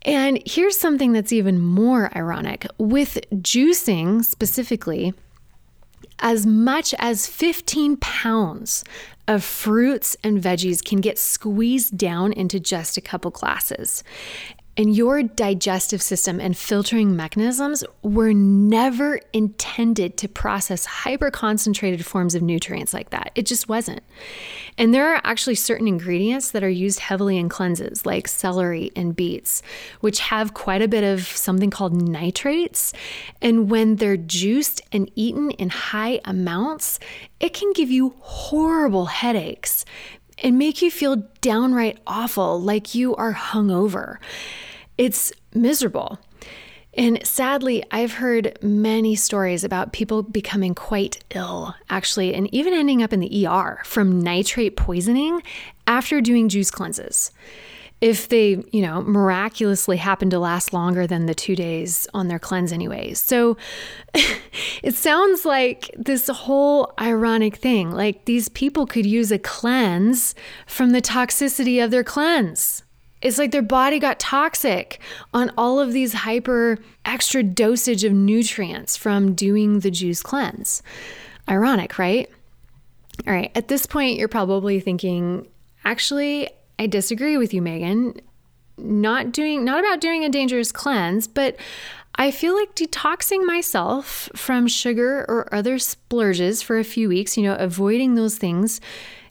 And 0.02 0.40
here's 0.46 0.78
something 0.78 1.12
that's 1.12 1.32
even 1.32 1.60
more 1.60 2.16
ironic 2.16 2.66
with 2.78 3.18
juicing 3.32 4.24
specifically, 4.24 5.12
as 6.20 6.46
much 6.46 6.94
as 6.98 7.26
15 7.26 7.96
pounds 7.98 8.84
of 9.26 9.44
fruits 9.44 10.16
and 10.24 10.42
veggies 10.42 10.82
can 10.82 11.00
get 11.00 11.18
squeezed 11.18 11.98
down 11.98 12.32
into 12.32 12.58
just 12.58 12.96
a 12.96 13.00
couple 13.00 13.30
glasses. 13.30 14.02
And 14.78 14.94
your 14.94 15.24
digestive 15.24 16.00
system 16.00 16.40
and 16.40 16.56
filtering 16.56 17.16
mechanisms 17.16 17.82
were 18.02 18.32
never 18.32 19.20
intended 19.32 20.16
to 20.18 20.28
process 20.28 20.84
hyper 20.84 21.32
concentrated 21.32 22.06
forms 22.06 22.36
of 22.36 22.42
nutrients 22.42 22.94
like 22.94 23.10
that. 23.10 23.32
It 23.34 23.44
just 23.44 23.68
wasn't. 23.68 24.04
And 24.78 24.94
there 24.94 25.12
are 25.12 25.20
actually 25.24 25.56
certain 25.56 25.88
ingredients 25.88 26.52
that 26.52 26.62
are 26.62 26.68
used 26.68 27.00
heavily 27.00 27.38
in 27.38 27.48
cleanses, 27.48 28.06
like 28.06 28.28
celery 28.28 28.92
and 28.94 29.16
beets, 29.16 29.64
which 30.00 30.20
have 30.20 30.54
quite 30.54 30.80
a 30.80 30.86
bit 30.86 31.02
of 31.02 31.26
something 31.26 31.70
called 31.70 32.00
nitrates. 32.00 32.92
And 33.42 33.68
when 33.68 33.96
they're 33.96 34.16
juiced 34.16 34.80
and 34.92 35.10
eaten 35.16 35.50
in 35.50 35.70
high 35.70 36.20
amounts, 36.24 37.00
it 37.40 37.52
can 37.52 37.72
give 37.72 37.90
you 37.90 38.14
horrible 38.20 39.06
headaches 39.06 39.84
and 40.40 40.56
make 40.56 40.82
you 40.82 40.90
feel 40.92 41.16
downright 41.40 41.98
awful, 42.06 42.60
like 42.60 42.94
you 42.94 43.16
are 43.16 43.34
hungover. 43.34 44.18
It's 44.98 45.32
miserable. 45.54 46.18
And 46.98 47.24
sadly, 47.24 47.84
I've 47.92 48.14
heard 48.14 48.58
many 48.60 49.14
stories 49.14 49.62
about 49.62 49.92
people 49.92 50.24
becoming 50.24 50.74
quite 50.74 51.22
ill, 51.32 51.74
actually, 51.88 52.34
and 52.34 52.52
even 52.52 52.74
ending 52.74 53.04
up 53.04 53.12
in 53.12 53.20
the 53.20 53.46
ER 53.46 53.80
from 53.84 54.20
nitrate 54.20 54.76
poisoning 54.76 55.40
after 55.86 56.20
doing 56.20 56.48
juice 56.48 56.72
cleanses. 56.72 57.30
If 58.00 58.28
they, 58.28 58.62
you 58.72 58.82
know, 58.82 59.02
miraculously 59.02 59.96
happen 59.96 60.30
to 60.30 60.40
last 60.40 60.72
longer 60.72 61.06
than 61.06 61.26
the 61.26 61.34
two 61.34 61.54
days 61.54 62.08
on 62.14 62.26
their 62.26 62.38
cleanse, 62.40 62.72
anyways. 62.72 63.20
So 63.20 63.56
it 64.82 64.94
sounds 64.94 65.44
like 65.44 65.90
this 65.96 66.28
whole 66.28 66.92
ironic 67.00 67.56
thing 67.56 67.92
like 67.92 68.24
these 68.24 68.48
people 68.48 68.86
could 68.86 69.06
use 69.06 69.30
a 69.30 69.38
cleanse 69.38 70.34
from 70.66 70.90
the 70.90 71.02
toxicity 71.02 71.82
of 71.82 71.92
their 71.92 72.04
cleanse. 72.04 72.82
It's 73.20 73.38
like 73.38 73.50
their 73.50 73.62
body 73.62 73.98
got 73.98 74.20
toxic 74.20 75.00
on 75.34 75.50
all 75.58 75.80
of 75.80 75.92
these 75.92 76.12
hyper 76.12 76.78
extra 77.04 77.42
dosage 77.42 78.04
of 78.04 78.12
nutrients 78.12 78.96
from 78.96 79.34
doing 79.34 79.80
the 79.80 79.90
juice 79.90 80.22
cleanse. 80.22 80.82
Ironic, 81.48 81.98
right? 81.98 82.30
All 83.26 83.32
right, 83.32 83.50
at 83.54 83.68
this 83.68 83.86
point, 83.86 84.18
you're 84.18 84.28
probably 84.28 84.78
thinking, 84.78 85.48
actually, 85.84 86.48
I 86.78 86.86
disagree 86.86 87.36
with 87.36 87.52
you, 87.52 87.60
Megan. 87.60 88.20
Not 88.76 89.32
doing, 89.32 89.64
not 89.64 89.80
about 89.80 90.00
doing 90.00 90.24
a 90.24 90.28
dangerous 90.28 90.70
cleanse, 90.70 91.26
but 91.26 91.56
I 92.14 92.30
feel 92.30 92.54
like 92.54 92.76
detoxing 92.76 93.44
myself 93.44 94.28
from 94.36 94.68
sugar 94.68 95.24
or 95.28 95.52
other 95.52 95.80
splurges 95.80 96.62
for 96.62 96.78
a 96.78 96.84
few 96.84 97.08
weeks, 97.08 97.36
you 97.36 97.42
know, 97.42 97.56
avoiding 97.56 98.14
those 98.14 98.38
things, 98.38 98.80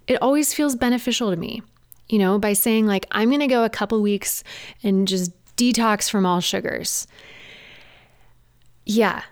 it 0.08 0.22
always 0.22 0.53
feels 0.53 0.75
beneficial 0.75 1.29
to 1.29 1.38
me 1.38 1.62
you 2.09 2.19
know, 2.19 2.39
by 2.39 2.53
saying, 2.53 2.87
like, 2.87 3.05
I'm 3.11 3.29
going 3.29 3.41
to 3.41 3.47
go 3.47 3.63
a 3.63 3.69
couple 3.69 4.01
weeks 4.01 4.43
and 4.83 5.07
just 5.07 5.31
detox 5.55 6.09
from 6.09 6.25
all 6.25 6.39
sugars. 6.39 7.07
Yeah. 8.85 9.23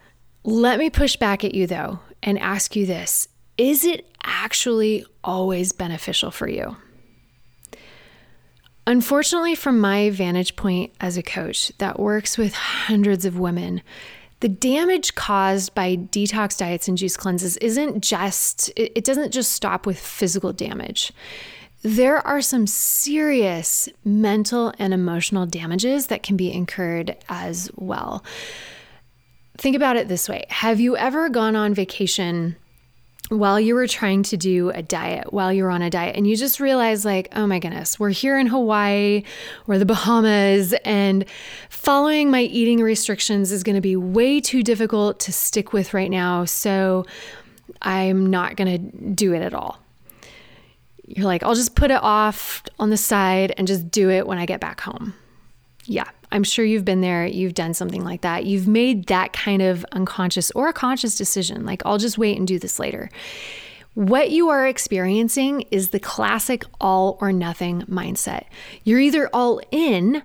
Let 0.43 0.79
me 0.79 0.89
push 0.89 1.15
back 1.15 1.43
at 1.43 1.55
you, 1.55 1.67
though, 1.67 1.99
and 2.21 2.37
ask 2.39 2.75
you 2.75 2.85
this 2.85 3.27
Is 3.57 3.85
it 3.85 4.09
actually 4.23 5.05
always 5.23 5.71
beneficial 5.71 6.31
for 6.31 6.47
you? 6.47 6.75
Unfortunately, 8.87 9.55
from 9.55 9.79
my 9.79 10.11
vantage 10.11 10.55
point 10.55 10.93
as 10.99 11.17
a 11.17 11.23
coach 11.23 11.71
that 11.79 11.99
works 11.99 12.37
with 12.37 12.53
hundreds 12.53 13.25
of 13.25 13.39
women, 13.39 13.81
the 14.41 14.49
damage 14.49 15.15
caused 15.15 15.73
by 15.73 15.95
detox 15.95 16.57
diets 16.57 16.87
and 16.87 16.97
juice 16.97 17.17
cleanses 17.17 17.57
isn't 17.57 18.03
just, 18.03 18.71
it 18.75 19.03
doesn't 19.03 19.31
just 19.31 19.53
stop 19.53 19.87
with 19.87 19.97
physical 19.97 20.53
damage. 20.53 21.11
There 21.85 22.17
are 22.25 22.41
some 22.41 22.65
serious 22.65 23.87
mental 24.03 24.73
and 24.79 24.91
emotional 24.91 25.45
damages 25.45 26.07
that 26.07 26.23
can 26.23 26.35
be 26.35 26.51
incurred 26.51 27.15
as 27.29 27.69
well. 27.75 28.23
Think 29.59 29.75
about 29.75 29.95
it 29.95 30.07
this 30.07 30.27
way 30.27 30.45
Have 30.49 30.79
you 30.79 30.97
ever 30.97 31.29
gone 31.29 31.55
on 31.55 31.75
vacation? 31.75 32.55
while 33.29 33.59
you 33.59 33.73
were 33.73 33.87
trying 33.87 34.21
to 34.21 34.37
do 34.37 34.69
a 34.69 34.83
diet, 34.83 35.33
while 35.33 35.51
you 35.51 35.63
were 35.63 35.71
on 35.71 35.81
a 35.81 35.89
diet, 35.89 36.15
and 36.15 36.27
you 36.27 36.35
just 36.35 36.59
realized, 36.59 37.05
like, 37.05 37.27
oh 37.35 37.47
my 37.47 37.57
goodness, 37.57 37.99
we're 37.99 38.11
here 38.11 38.37
in 38.37 38.45
Hawaii 38.45 39.23
or 39.67 39.79
the 39.79 39.85
Bahamas, 39.85 40.73
and 40.85 41.25
following 41.69 42.29
my 42.29 42.41
eating 42.41 42.81
restrictions 42.83 43.51
is 43.51 43.63
going 43.63 43.73
to 43.73 43.81
be 43.81 43.95
way 43.95 44.39
too 44.39 44.61
difficult 44.61 45.19
to 45.21 45.31
stick 45.31 45.73
with 45.73 45.91
right 45.91 46.11
now. 46.11 46.45
So 46.45 47.07
I'm 47.81 48.27
not 48.27 48.57
going 48.57 48.71
to 48.71 49.11
do 49.15 49.33
it 49.33 49.41
at 49.41 49.55
all. 49.55 49.79
You're 51.07 51.25
like, 51.25 51.43
I'll 51.43 51.55
just 51.55 51.75
put 51.75 51.91
it 51.91 52.01
off 52.01 52.63
on 52.79 52.89
the 52.89 52.97
side 52.97 53.53
and 53.57 53.67
just 53.67 53.89
do 53.91 54.09
it 54.09 54.25
when 54.25 54.37
I 54.37 54.45
get 54.45 54.59
back 54.59 54.81
home. 54.81 55.13
Yeah, 55.85 56.09
I'm 56.31 56.43
sure 56.43 56.65
you've 56.65 56.85
been 56.85 57.01
there. 57.01 57.25
You've 57.27 57.53
done 57.53 57.73
something 57.75 58.03
like 58.03 58.21
that. 58.21 58.45
You've 58.45 58.67
made 58.67 59.05
that 59.07 59.33
kind 59.33 59.61
of 59.61 59.85
unconscious 59.91 60.49
or 60.51 60.67
a 60.67 60.73
conscious 60.73 61.15
decision, 61.15 61.65
like, 61.65 61.83
I'll 61.85 61.99
just 61.99 62.17
wait 62.17 62.37
and 62.37 62.47
do 62.47 62.57
this 62.57 62.79
later. 62.79 63.09
What 63.93 64.31
you 64.31 64.49
are 64.49 64.67
experiencing 64.67 65.61
is 65.71 65.89
the 65.89 65.99
classic 65.99 66.65
all 66.81 67.17
or 67.21 67.31
nothing 67.31 67.83
mindset. 67.83 68.45
You're 68.83 68.99
either 68.99 69.29
all 69.31 69.61
in, 69.71 70.23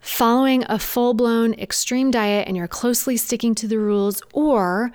following 0.00 0.64
a 0.68 0.78
full 0.78 1.14
blown 1.14 1.54
extreme 1.54 2.10
diet 2.10 2.48
and 2.48 2.56
you're 2.56 2.66
closely 2.66 3.16
sticking 3.16 3.54
to 3.56 3.68
the 3.68 3.78
rules, 3.78 4.20
or 4.32 4.90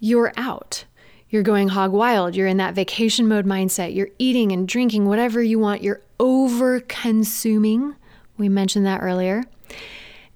you're 0.00 0.32
out. 0.36 0.84
You're 1.30 1.42
going 1.42 1.68
hog 1.68 1.92
wild. 1.92 2.34
You're 2.34 2.46
in 2.48 2.58
that 2.58 2.74
vacation 2.74 3.28
mode 3.28 3.46
mindset. 3.46 3.94
You're 3.94 4.10
eating 4.18 4.52
and 4.52 4.68
drinking 4.68 5.06
whatever 5.06 5.42
you 5.42 5.58
want. 5.58 5.82
You're 5.82 6.02
over 6.18 6.80
consuming 6.80 7.94
we 8.40 8.48
mentioned 8.48 8.86
that 8.86 9.02
earlier. 9.02 9.44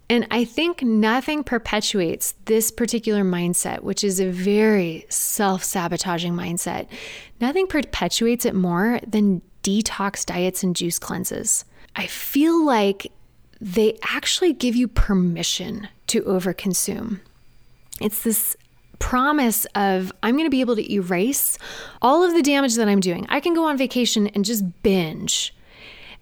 And 0.09 0.29
I 0.31 0.45
think 0.45 0.83
nothing 0.83 1.43
perpetuates 1.43 2.35
this 2.45 2.71
particular 2.71 3.25
mindset, 3.25 3.81
which 3.81 4.05
is 4.05 4.21
a 4.21 4.31
very 4.31 5.07
self 5.09 5.65
sabotaging 5.65 6.35
mindset. 6.35 6.87
Nothing 7.41 7.67
perpetuates 7.67 8.45
it 8.45 8.55
more 8.55 9.01
than 9.07 9.41
detox 9.63 10.27
diets 10.27 10.63
and 10.63 10.77
juice 10.77 10.99
cleanses. 10.99 11.65
I 11.97 12.07
feel 12.07 12.65
like 12.65 13.11
they 13.61 13.99
actually 14.03 14.53
give 14.53 14.77
you 14.77 14.87
permission 14.87 15.89
to 16.09 16.21
overconsume. 16.23 17.21
It's 18.01 18.23
this 18.23 18.57
promise 19.05 19.67
of 19.75 20.11
I'm 20.23 20.35
going 20.35 20.47
to 20.47 20.51
be 20.51 20.63
able 20.63 20.77
to 20.77 20.93
erase 20.93 21.59
all 22.01 22.25
of 22.25 22.33
the 22.33 22.41
damage 22.41 22.77
that 22.77 22.89
I'm 22.89 23.01
doing. 23.01 23.27
I 23.29 23.39
can 23.39 23.53
go 23.53 23.67
on 23.67 23.77
vacation 23.77 24.29
and 24.29 24.47
just 24.47 24.65
binge 24.83 25.55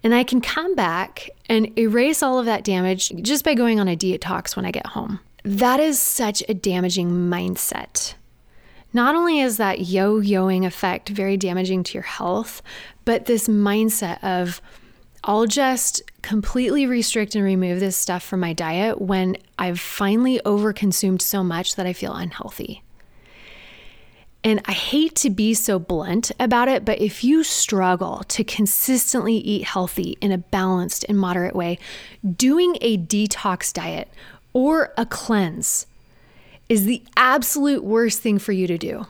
and 0.03 0.13
I 0.13 0.25
can 0.25 0.41
come 0.41 0.75
back 0.75 1.29
and 1.47 1.77
erase 1.79 2.21
all 2.21 2.39
of 2.39 2.45
that 2.45 2.65
damage 2.65 3.09
just 3.21 3.45
by 3.45 3.53
going 3.53 3.79
on 3.79 3.87
a 3.87 3.95
detox 3.95 4.57
when 4.57 4.65
I 4.65 4.71
get 4.71 4.87
home. 4.87 5.21
That 5.45 5.79
is 5.79 5.97
such 5.97 6.43
a 6.49 6.53
damaging 6.53 7.09
mindset. 7.09 8.15
Not 8.91 9.15
only 9.15 9.39
is 9.39 9.55
that 9.57 9.87
yo 9.87 10.19
yoing 10.19 10.65
effect 10.65 11.07
very 11.07 11.37
damaging 11.37 11.83
to 11.83 11.93
your 11.93 12.03
health, 12.03 12.61
but 13.05 13.25
this 13.25 13.47
mindset 13.47 14.21
of, 14.23 14.61
I'll 15.25 15.45
just 15.45 16.01
completely 16.21 16.85
restrict 16.85 17.35
and 17.35 17.43
remove 17.43 17.79
this 17.79 17.95
stuff 17.95 18.23
from 18.23 18.41
my 18.41 18.51
diet 18.51 19.01
when 19.01 19.37
I've 19.57 19.79
finally 19.79 20.41
overconsumed 20.45 21.21
so 21.21 21.43
much 21.43 21.75
that 21.75 21.85
I 21.85 21.93
feel 21.93 22.13
unhealthy. 22.13 22.83
And 24.43 24.61
I 24.65 24.73
hate 24.73 25.15
to 25.17 25.29
be 25.29 25.53
so 25.53 25.79
blunt 25.79 26.33
about 26.37 26.67
it, 26.67 26.83
but 26.83 26.99
if 26.99 27.23
you 27.23 27.43
struggle 27.45 28.23
to 28.27 28.43
consistently 28.43 29.35
eat 29.35 29.63
healthy 29.63 30.17
in 30.19 30.33
a 30.33 30.37
balanced 30.37 31.05
and 31.07 31.17
moderate 31.17 31.55
way, 31.55 31.79
doing 32.35 32.77
a 32.81 32.97
detox 32.97 33.71
diet 33.71 34.09
or 34.51 34.93
a 34.97 35.05
cleanse 35.05 35.87
is 36.67 36.83
the 36.83 37.01
absolute 37.15 37.85
worst 37.85 38.19
thing 38.19 38.37
for 38.37 38.51
you 38.51 38.67
to 38.67 38.77
do. 38.77 39.05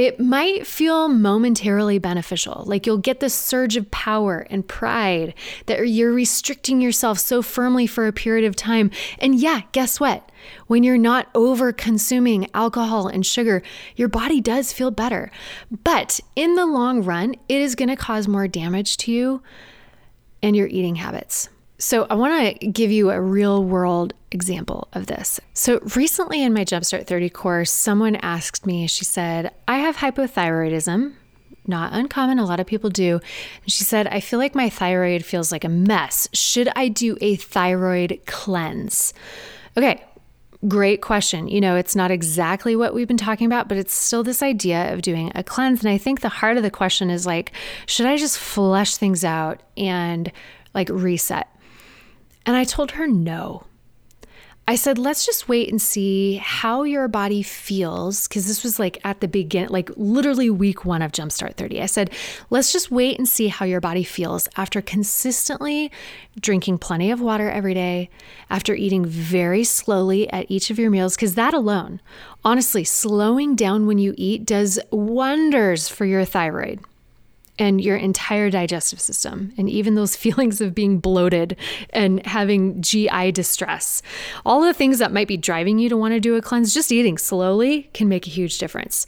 It 0.00 0.18
might 0.18 0.66
feel 0.66 1.10
momentarily 1.10 1.98
beneficial, 1.98 2.62
like 2.64 2.86
you'll 2.86 2.96
get 2.96 3.20
this 3.20 3.34
surge 3.34 3.76
of 3.76 3.90
power 3.90 4.46
and 4.48 4.66
pride 4.66 5.34
that 5.66 5.86
you're 5.90 6.10
restricting 6.10 6.80
yourself 6.80 7.18
so 7.18 7.42
firmly 7.42 7.86
for 7.86 8.06
a 8.06 8.12
period 8.12 8.46
of 8.46 8.56
time. 8.56 8.90
And 9.18 9.34
yeah, 9.34 9.60
guess 9.72 10.00
what? 10.00 10.32
When 10.68 10.84
you're 10.84 10.96
not 10.96 11.28
over 11.34 11.70
consuming 11.70 12.48
alcohol 12.54 13.08
and 13.08 13.26
sugar, 13.26 13.62
your 13.94 14.08
body 14.08 14.40
does 14.40 14.72
feel 14.72 14.90
better. 14.90 15.30
But 15.84 16.18
in 16.34 16.54
the 16.54 16.64
long 16.64 17.02
run, 17.02 17.34
it 17.50 17.60
is 17.60 17.74
going 17.74 17.90
to 17.90 17.94
cause 17.96 18.26
more 18.26 18.48
damage 18.48 18.96
to 18.96 19.12
you 19.12 19.42
and 20.42 20.56
your 20.56 20.68
eating 20.68 20.94
habits. 20.94 21.50
So, 21.80 22.06
I 22.10 22.14
want 22.14 22.60
to 22.60 22.66
give 22.66 22.90
you 22.90 23.10
a 23.10 23.18
real 23.18 23.64
world 23.64 24.12
example 24.30 24.88
of 24.92 25.06
this. 25.06 25.40
So, 25.54 25.80
recently 25.96 26.42
in 26.42 26.52
my 26.52 26.62
Jumpstart 26.62 27.06
30 27.06 27.30
course, 27.30 27.72
someone 27.72 28.16
asked 28.16 28.66
me, 28.66 28.86
she 28.86 29.06
said, 29.06 29.50
I 29.66 29.78
have 29.78 29.96
hypothyroidism. 29.96 31.14
Not 31.66 31.94
uncommon, 31.94 32.38
a 32.38 32.44
lot 32.44 32.60
of 32.60 32.66
people 32.66 32.90
do. 32.90 33.14
And 33.62 33.72
she 33.72 33.82
said, 33.82 34.06
I 34.08 34.20
feel 34.20 34.38
like 34.38 34.54
my 34.54 34.68
thyroid 34.68 35.24
feels 35.24 35.50
like 35.50 35.64
a 35.64 35.70
mess. 35.70 36.28
Should 36.34 36.68
I 36.76 36.88
do 36.88 37.16
a 37.22 37.36
thyroid 37.36 38.20
cleanse? 38.26 39.14
Okay, 39.74 40.04
great 40.68 41.00
question. 41.00 41.48
You 41.48 41.62
know, 41.62 41.76
it's 41.76 41.96
not 41.96 42.10
exactly 42.10 42.76
what 42.76 42.92
we've 42.92 43.08
been 43.08 43.16
talking 43.16 43.46
about, 43.46 43.68
but 43.68 43.78
it's 43.78 43.94
still 43.94 44.22
this 44.22 44.42
idea 44.42 44.92
of 44.92 45.00
doing 45.00 45.32
a 45.34 45.42
cleanse. 45.42 45.80
And 45.82 45.90
I 45.90 45.96
think 45.96 46.20
the 46.20 46.28
heart 46.28 46.58
of 46.58 46.62
the 46.62 46.70
question 46.70 47.08
is 47.08 47.24
like, 47.24 47.52
should 47.86 48.06
I 48.06 48.18
just 48.18 48.38
flush 48.38 48.96
things 48.96 49.24
out 49.24 49.62
and 49.78 50.30
like 50.74 50.90
reset? 50.90 51.48
And 52.46 52.56
I 52.56 52.64
told 52.64 52.92
her 52.92 53.06
no. 53.06 53.66
I 54.70 54.76
said, 54.76 54.98
let's 54.98 55.26
just 55.26 55.48
wait 55.48 55.68
and 55.68 55.82
see 55.82 56.36
how 56.36 56.84
your 56.84 57.08
body 57.08 57.42
feels. 57.42 58.28
Cause 58.28 58.46
this 58.46 58.62
was 58.62 58.78
like 58.78 58.98
at 59.02 59.20
the 59.20 59.26
beginning, 59.26 59.70
like 59.70 59.90
literally 59.96 60.48
week 60.48 60.84
one 60.84 61.02
of 61.02 61.10
Jumpstart 61.10 61.54
30. 61.54 61.82
I 61.82 61.86
said, 61.86 62.10
let's 62.50 62.72
just 62.72 62.88
wait 62.88 63.18
and 63.18 63.28
see 63.28 63.48
how 63.48 63.66
your 63.66 63.80
body 63.80 64.04
feels 64.04 64.48
after 64.56 64.80
consistently 64.80 65.90
drinking 66.38 66.78
plenty 66.78 67.10
of 67.10 67.20
water 67.20 67.50
every 67.50 67.74
day, 67.74 68.10
after 68.48 68.72
eating 68.72 69.04
very 69.04 69.64
slowly 69.64 70.32
at 70.32 70.48
each 70.48 70.70
of 70.70 70.78
your 70.78 70.90
meals. 70.90 71.16
Cause 71.16 71.34
that 71.34 71.52
alone, 71.52 72.00
honestly, 72.44 72.84
slowing 72.84 73.56
down 73.56 73.88
when 73.88 73.98
you 73.98 74.14
eat 74.16 74.46
does 74.46 74.78
wonders 74.92 75.88
for 75.88 76.04
your 76.04 76.24
thyroid 76.24 76.78
and 77.60 77.80
your 77.80 77.96
entire 77.96 78.48
digestive 78.48 79.00
system, 79.00 79.52
and 79.58 79.68
even 79.68 79.94
those 79.94 80.16
feelings 80.30 80.60
of 80.60 80.74
being 80.74 80.98
bloated 80.98 81.56
and 81.90 82.24
having 82.26 82.80
GI 82.80 83.32
distress. 83.32 84.02
All 84.44 84.62
the 84.62 84.74
things 84.74 84.98
that 84.98 85.12
might 85.12 85.28
be 85.28 85.36
driving 85.36 85.78
you 85.78 85.88
to 85.90 85.96
want 85.96 86.14
to 86.14 86.20
do 86.20 86.34
a 86.34 86.42
cleanse, 86.42 86.74
just 86.74 86.90
eating 86.90 87.18
slowly 87.18 87.90
can 87.92 88.08
make 88.08 88.26
a 88.26 88.30
huge 88.30 88.58
difference. 88.58 89.06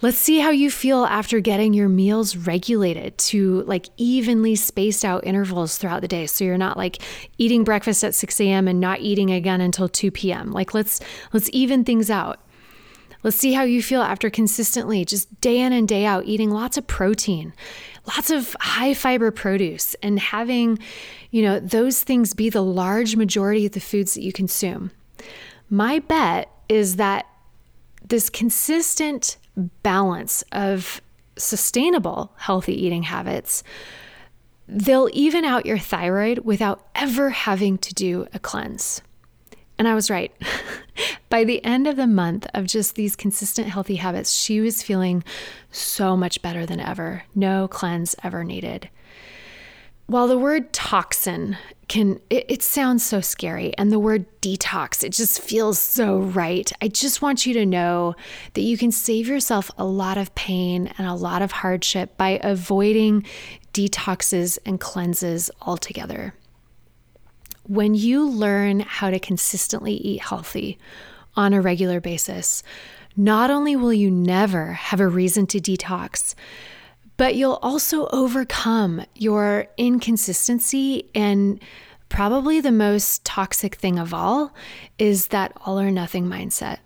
Let's 0.00 0.16
see 0.16 0.38
how 0.40 0.50
you 0.50 0.70
feel 0.70 1.04
after 1.04 1.40
getting 1.40 1.74
your 1.74 1.88
meals 1.88 2.34
regulated 2.34 3.18
to 3.18 3.62
like 3.64 3.88
evenly 3.98 4.56
spaced 4.56 5.04
out 5.04 5.26
intervals 5.26 5.76
throughout 5.76 6.00
the 6.00 6.08
day. 6.08 6.26
So 6.26 6.44
you're 6.44 6.58
not 6.58 6.78
like 6.78 7.02
eating 7.36 7.64
breakfast 7.64 8.02
at 8.02 8.14
6 8.14 8.40
a.m. 8.40 8.66
and 8.66 8.80
not 8.80 9.00
eating 9.00 9.30
again 9.30 9.60
until 9.60 9.88
2 9.88 10.10
p.m. 10.10 10.52
Like 10.52 10.72
let's 10.72 11.00
let's 11.32 11.50
even 11.52 11.84
things 11.84 12.10
out. 12.10 12.40
Let's 13.22 13.36
see 13.36 13.52
how 13.52 13.64
you 13.64 13.82
feel 13.82 14.02
after 14.02 14.30
consistently, 14.30 15.04
just 15.04 15.40
day 15.40 15.60
in 15.60 15.72
and 15.72 15.86
day 15.86 16.06
out, 16.06 16.24
eating 16.26 16.50
lots 16.50 16.78
of 16.78 16.86
protein, 16.86 17.52
lots 18.06 18.30
of 18.30 18.56
high 18.60 18.94
fiber 18.94 19.30
produce, 19.30 19.94
and 20.02 20.18
having, 20.18 20.78
you 21.30 21.42
know, 21.42 21.60
those 21.60 22.02
things 22.02 22.32
be 22.32 22.48
the 22.48 22.62
large 22.62 23.16
majority 23.16 23.66
of 23.66 23.72
the 23.72 23.80
foods 23.80 24.14
that 24.14 24.22
you 24.22 24.32
consume. 24.32 24.90
My 25.68 25.98
bet 25.98 26.50
is 26.68 26.96
that 26.96 27.26
this 28.06 28.30
consistent 28.30 29.36
balance 29.82 30.42
of 30.52 31.02
sustainable 31.36 32.32
healthy 32.36 32.74
eating 32.74 33.04
habits 33.04 33.62
they'll 34.70 35.08
even 35.12 35.44
out 35.44 35.66
your 35.66 35.78
thyroid 35.78 36.38
without 36.40 36.86
ever 36.94 37.30
having 37.30 37.76
to 37.78 37.92
do 37.92 38.26
a 38.32 38.38
cleanse. 38.38 39.02
And 39.80 39.88
I 39.88 39.94
was 39.94 40.10
right. 40.10 40.30
By 41.30 41.42
the 41.42 41.64
end 41.64 41.86
of 41.86 41.96
the 41.96 42.06
month 42.06 42.46
of 42.52 42.66
just 42.66 42.96
these 42.96 43.16
consistent 43.16 43.68
healthy 43.68 43.96
habits, 43.96 44.30
she 44.30 44.60
was 44.60 44.82
feeling 44.82 45.24
so 45.72 46.18
much 46.18 46.42
better 46.42 46.66
than 46.66 46.80
ever. 46.80 47.22
No 47.34 47.66
cleanse 47.66 48.14
ever 48.22 48.44
needed. 48.44 48.90
While 50.06 50.28
the 50.28 50.36
word 50.36 50.74
toxin 50.74 51.56
can, 51.88 52.20
it, 52.28 52.44
it, 52.50 52.62
sounds 52.62 53.02
so 53.02 53.22
scary, 53.22 53.72
and 53.78 53.90
the 53.90 53.98
word 53.98 54.26
detox, 54.42 55.02
it 55.02 55.12
just 55.12 55.40
feels 55.40 55.78
so 55.78 56.18
right. 56.18 56.70
I 56.82 56.88
just 56.88 57.22
want 57.22 57.46
you 57.46 57.54
to 57.54 57.64
know 57.64 58.14
that 58.52 58.60
you 58.60 58.76
can 58.76 58.92
save 58.92 59.28
yourself 59.28 59.70
a 59.78 59.84
lot 59.86 60.18
of 60.18 60.34
pain 60.34 60.92
and 60.98 61.06
a 61.06 61.14
lot 61.14 61.40
of 61.40 61.52
hardship 61.52 62.18
by 62.18 62.38
avoiding 62.42 63.24
detoxes 63.72 64.58
and 64.66 64.78
cleanses 64.78 65.50
altogether 65.62 66.34
when 67.70 67.94
you 67.94 68.28
learn 68.28 68.80
how 68.80 69.10
to 69.10 69.20
consistently 69.20 69.92
eat 69.92 70.20
healthy 70.20 70.76
on 71.36 71.52
a 71.52 71.60
regular 71.60 72.00
basis, 72.00 72.64
not 73.16 73.48
only 73.48 73.76
will 73.76 73.92
you 73.92 74.10
never 74.10 74.72
have 74.72 74.98
a 74.98 75.06
reason 75.06 75.46
to 75.46 75.60
detox, 75.60 76.34
but 77.16 77.36
you'll 77.36 77.60
also 77.62 78.08
overcome 78.08 79.04
your 79.14 79.68
inconsistency 79.76 81.08
and 81.14 81.62
probably 82.08 82.60
the 82.60 82.72
most 82.72 83.24
toxic 83.24 83.76
thing 83.76 84.00
of 84.00 84.12
all 84.12 84.52
is 84.98 85.28
that 85.28 85.52
all 85.64 85.78
or 85.78 85.92
nothing 85.92 86.26
mindset. 86.26 86.78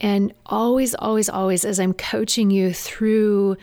And 0.00 0.34
always, 0.46 0.96
always, 0.96 1.28
always, 1.28 1.64
as 1.64 1.78
I'm 1.78 1.94
coaching 1.94 2.50
you 2.50 2.72
through 2.72 3.56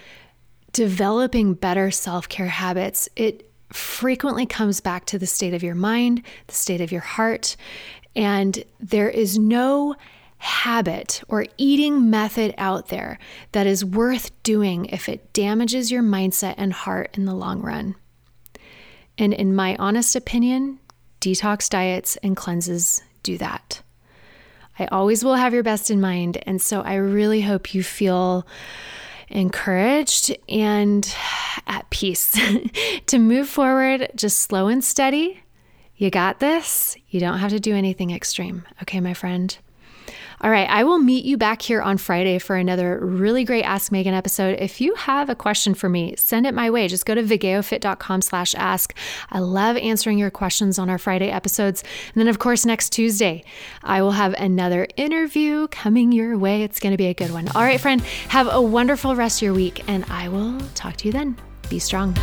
developing 0.71 1.53
better 1.53 1.91
self 1.91 2.29
care 2.29 2.47
habits, 2.47 3.09
it 3.17 3.50
frequently 3.73 4.45
comes 4.45 4.81
back 4.81 5.05
to 5.05 5.19
the 5.19 5.27
state 5.27 5.53
of 5.53 5.63
your 5.63 5.75
mind, 5.75 6.23
the 6.47 6.53
state 6.53 6.81
of 6.81 6.91
your 6.91 7.01
heart. 7.01 7.55
And 8.15 8.63
there 8.79 9.09
is 9.09 9.39
no 9.39 9.95
habit 10.37 11.21
or 11.27 11.45
eating 11.57 12.09
method 12.09 12.53
out 12.57 12.87
there 12.87 13.19
that 13.51 13.67
is 13.67 13.85
worth 13.85 14.31
doing 14.43 14.85
if 14.85 15.07
it 15.07 15.33
damages 15.33 15.91
your 15.91 16.01
mindset 16.01 16.55
and 16.57 16.73
heart 16.73 17.11
in 17.13 17.25
the 17.25 17.33
long 17.35 17.61
run. 17.61 17.95
And 19.17 19.33
in 19.33 19.55
my 19.55 19.75
honest 19.77 20.15
opinion, 20.15 20.79
detox 21.19 21.69
diets 21.69 22.17
and 22.17 22.35
cleanses 22.35 23.03
do 23.21 23.37
that. 23.37 23.83
I 24.79 24.85
always 24.85 25.23
will 25.23 25.35
have 25.35 25.53
your 25.53 25.61
best 25.61 25.91
in 25.91 26.01
mind. 26.01 26.41
And 26.47 26.59
so 26.59 26.81
I 26.81 26.95
really 26.95 27.41
hope 27.41 27.75
you 27.75 27.83
feel 27.83 28.47
encouraged 29.31 30.35
and 30.49 31.13
at 31.67 31.89
peace 31.89 32.37
to 33.05 33.19
move 33.19 33.47
forward 33.49 34.11
just 34.15 34.39
slow 34.39 34.67
and 34.67 34.83
steady. 34.83 35.41
You 35.95 36.09
got 36.09 36.39
this. 36.39 36.95
You 37.09 37.19
don't 37.19 37.39
have 37.39 37.51
to 37.51 37.59
do 37.59 37.75
anything 37.75 38.11
extreme. 38.11 38.65
Okay, 38.81 38.99
my 38.99 39.13
friend? 39.13 39.55
All 40.43 40.49
right, 40.49 40.67
I 40.67 40.83
will 40.83 40.97
meet 40.97 41.23
you 41.23 41.37
back 41.37 41.61
here 41.61 41.83
on 41.83 41.99
Friday 41.99 42.39
for 42.39 42.55
another 42.55 42.97
really 42.97 43.43
great 43.43 43.63
Ask 43.63 43.91
Megan 43.91 44.15
episode. 44.15 44.57
If 44.59 44.81
you 44.81 44.95
have 44.95 45.29
a 45.29 45.35
question 45.35 45.75
for 45.75 45.87
me, 45.87 46.15
send 46.17 46.47
it 46.47 46.55
my 46.55 46.71
way. 46.71 46.87
Just 46.87 47.05
go 47.05 47.13
to 47.13 47.21
vigeofit.com 47.21 48.23
slash 48.23 48.55
ask. 48.55 48.95
I 49.29 49.37
love 49.37 49.77
answering 49.77 50.17
your 50.17 50.31
questions 50.31 50.79
on 50.79 50.89
our 50.89 50.97
Friday 50.97 51.29
episodes. 51.29 51.83
And 52.13 52.19
then, 52.19 52.27
of 52.27 52.39
course, 52.39 52.65
next 52.65 52.89
Tuesday, 52.89 53.43
I 53.83 54.01
will 54.01 54.13
have 54.13 54.33
another 54.33 54.87
interview 54.97 55.67
coming 55.67 56.11
your 56.11 56.35
way. 56.39 56.63
It's 56.63 56.79
going 56.79 56.93
to 56.93 56.97
be 56.97 57.07
a 57.07 57.13
good 57.13 57.29
one. 57.29 57.47
All 57.49 57.61
right, 57.61 57.79
friend, 57.79 58.01
have 58.29 58.47
a 58.51 58.61
wonderful 58.61 59.15
rest 59.15 59.39
of 59.39 59.45
your 59.45 59.53
week, 59.53 59.87
and 59.87 60.05
I 60.05 60.27
will 60.27 60.59
talk 60.73 60.97
to 60.97 61.07
you 61.07 61.11
then. 61.11 61.37
Be 61.69 61.77
strong. 61.77 62.15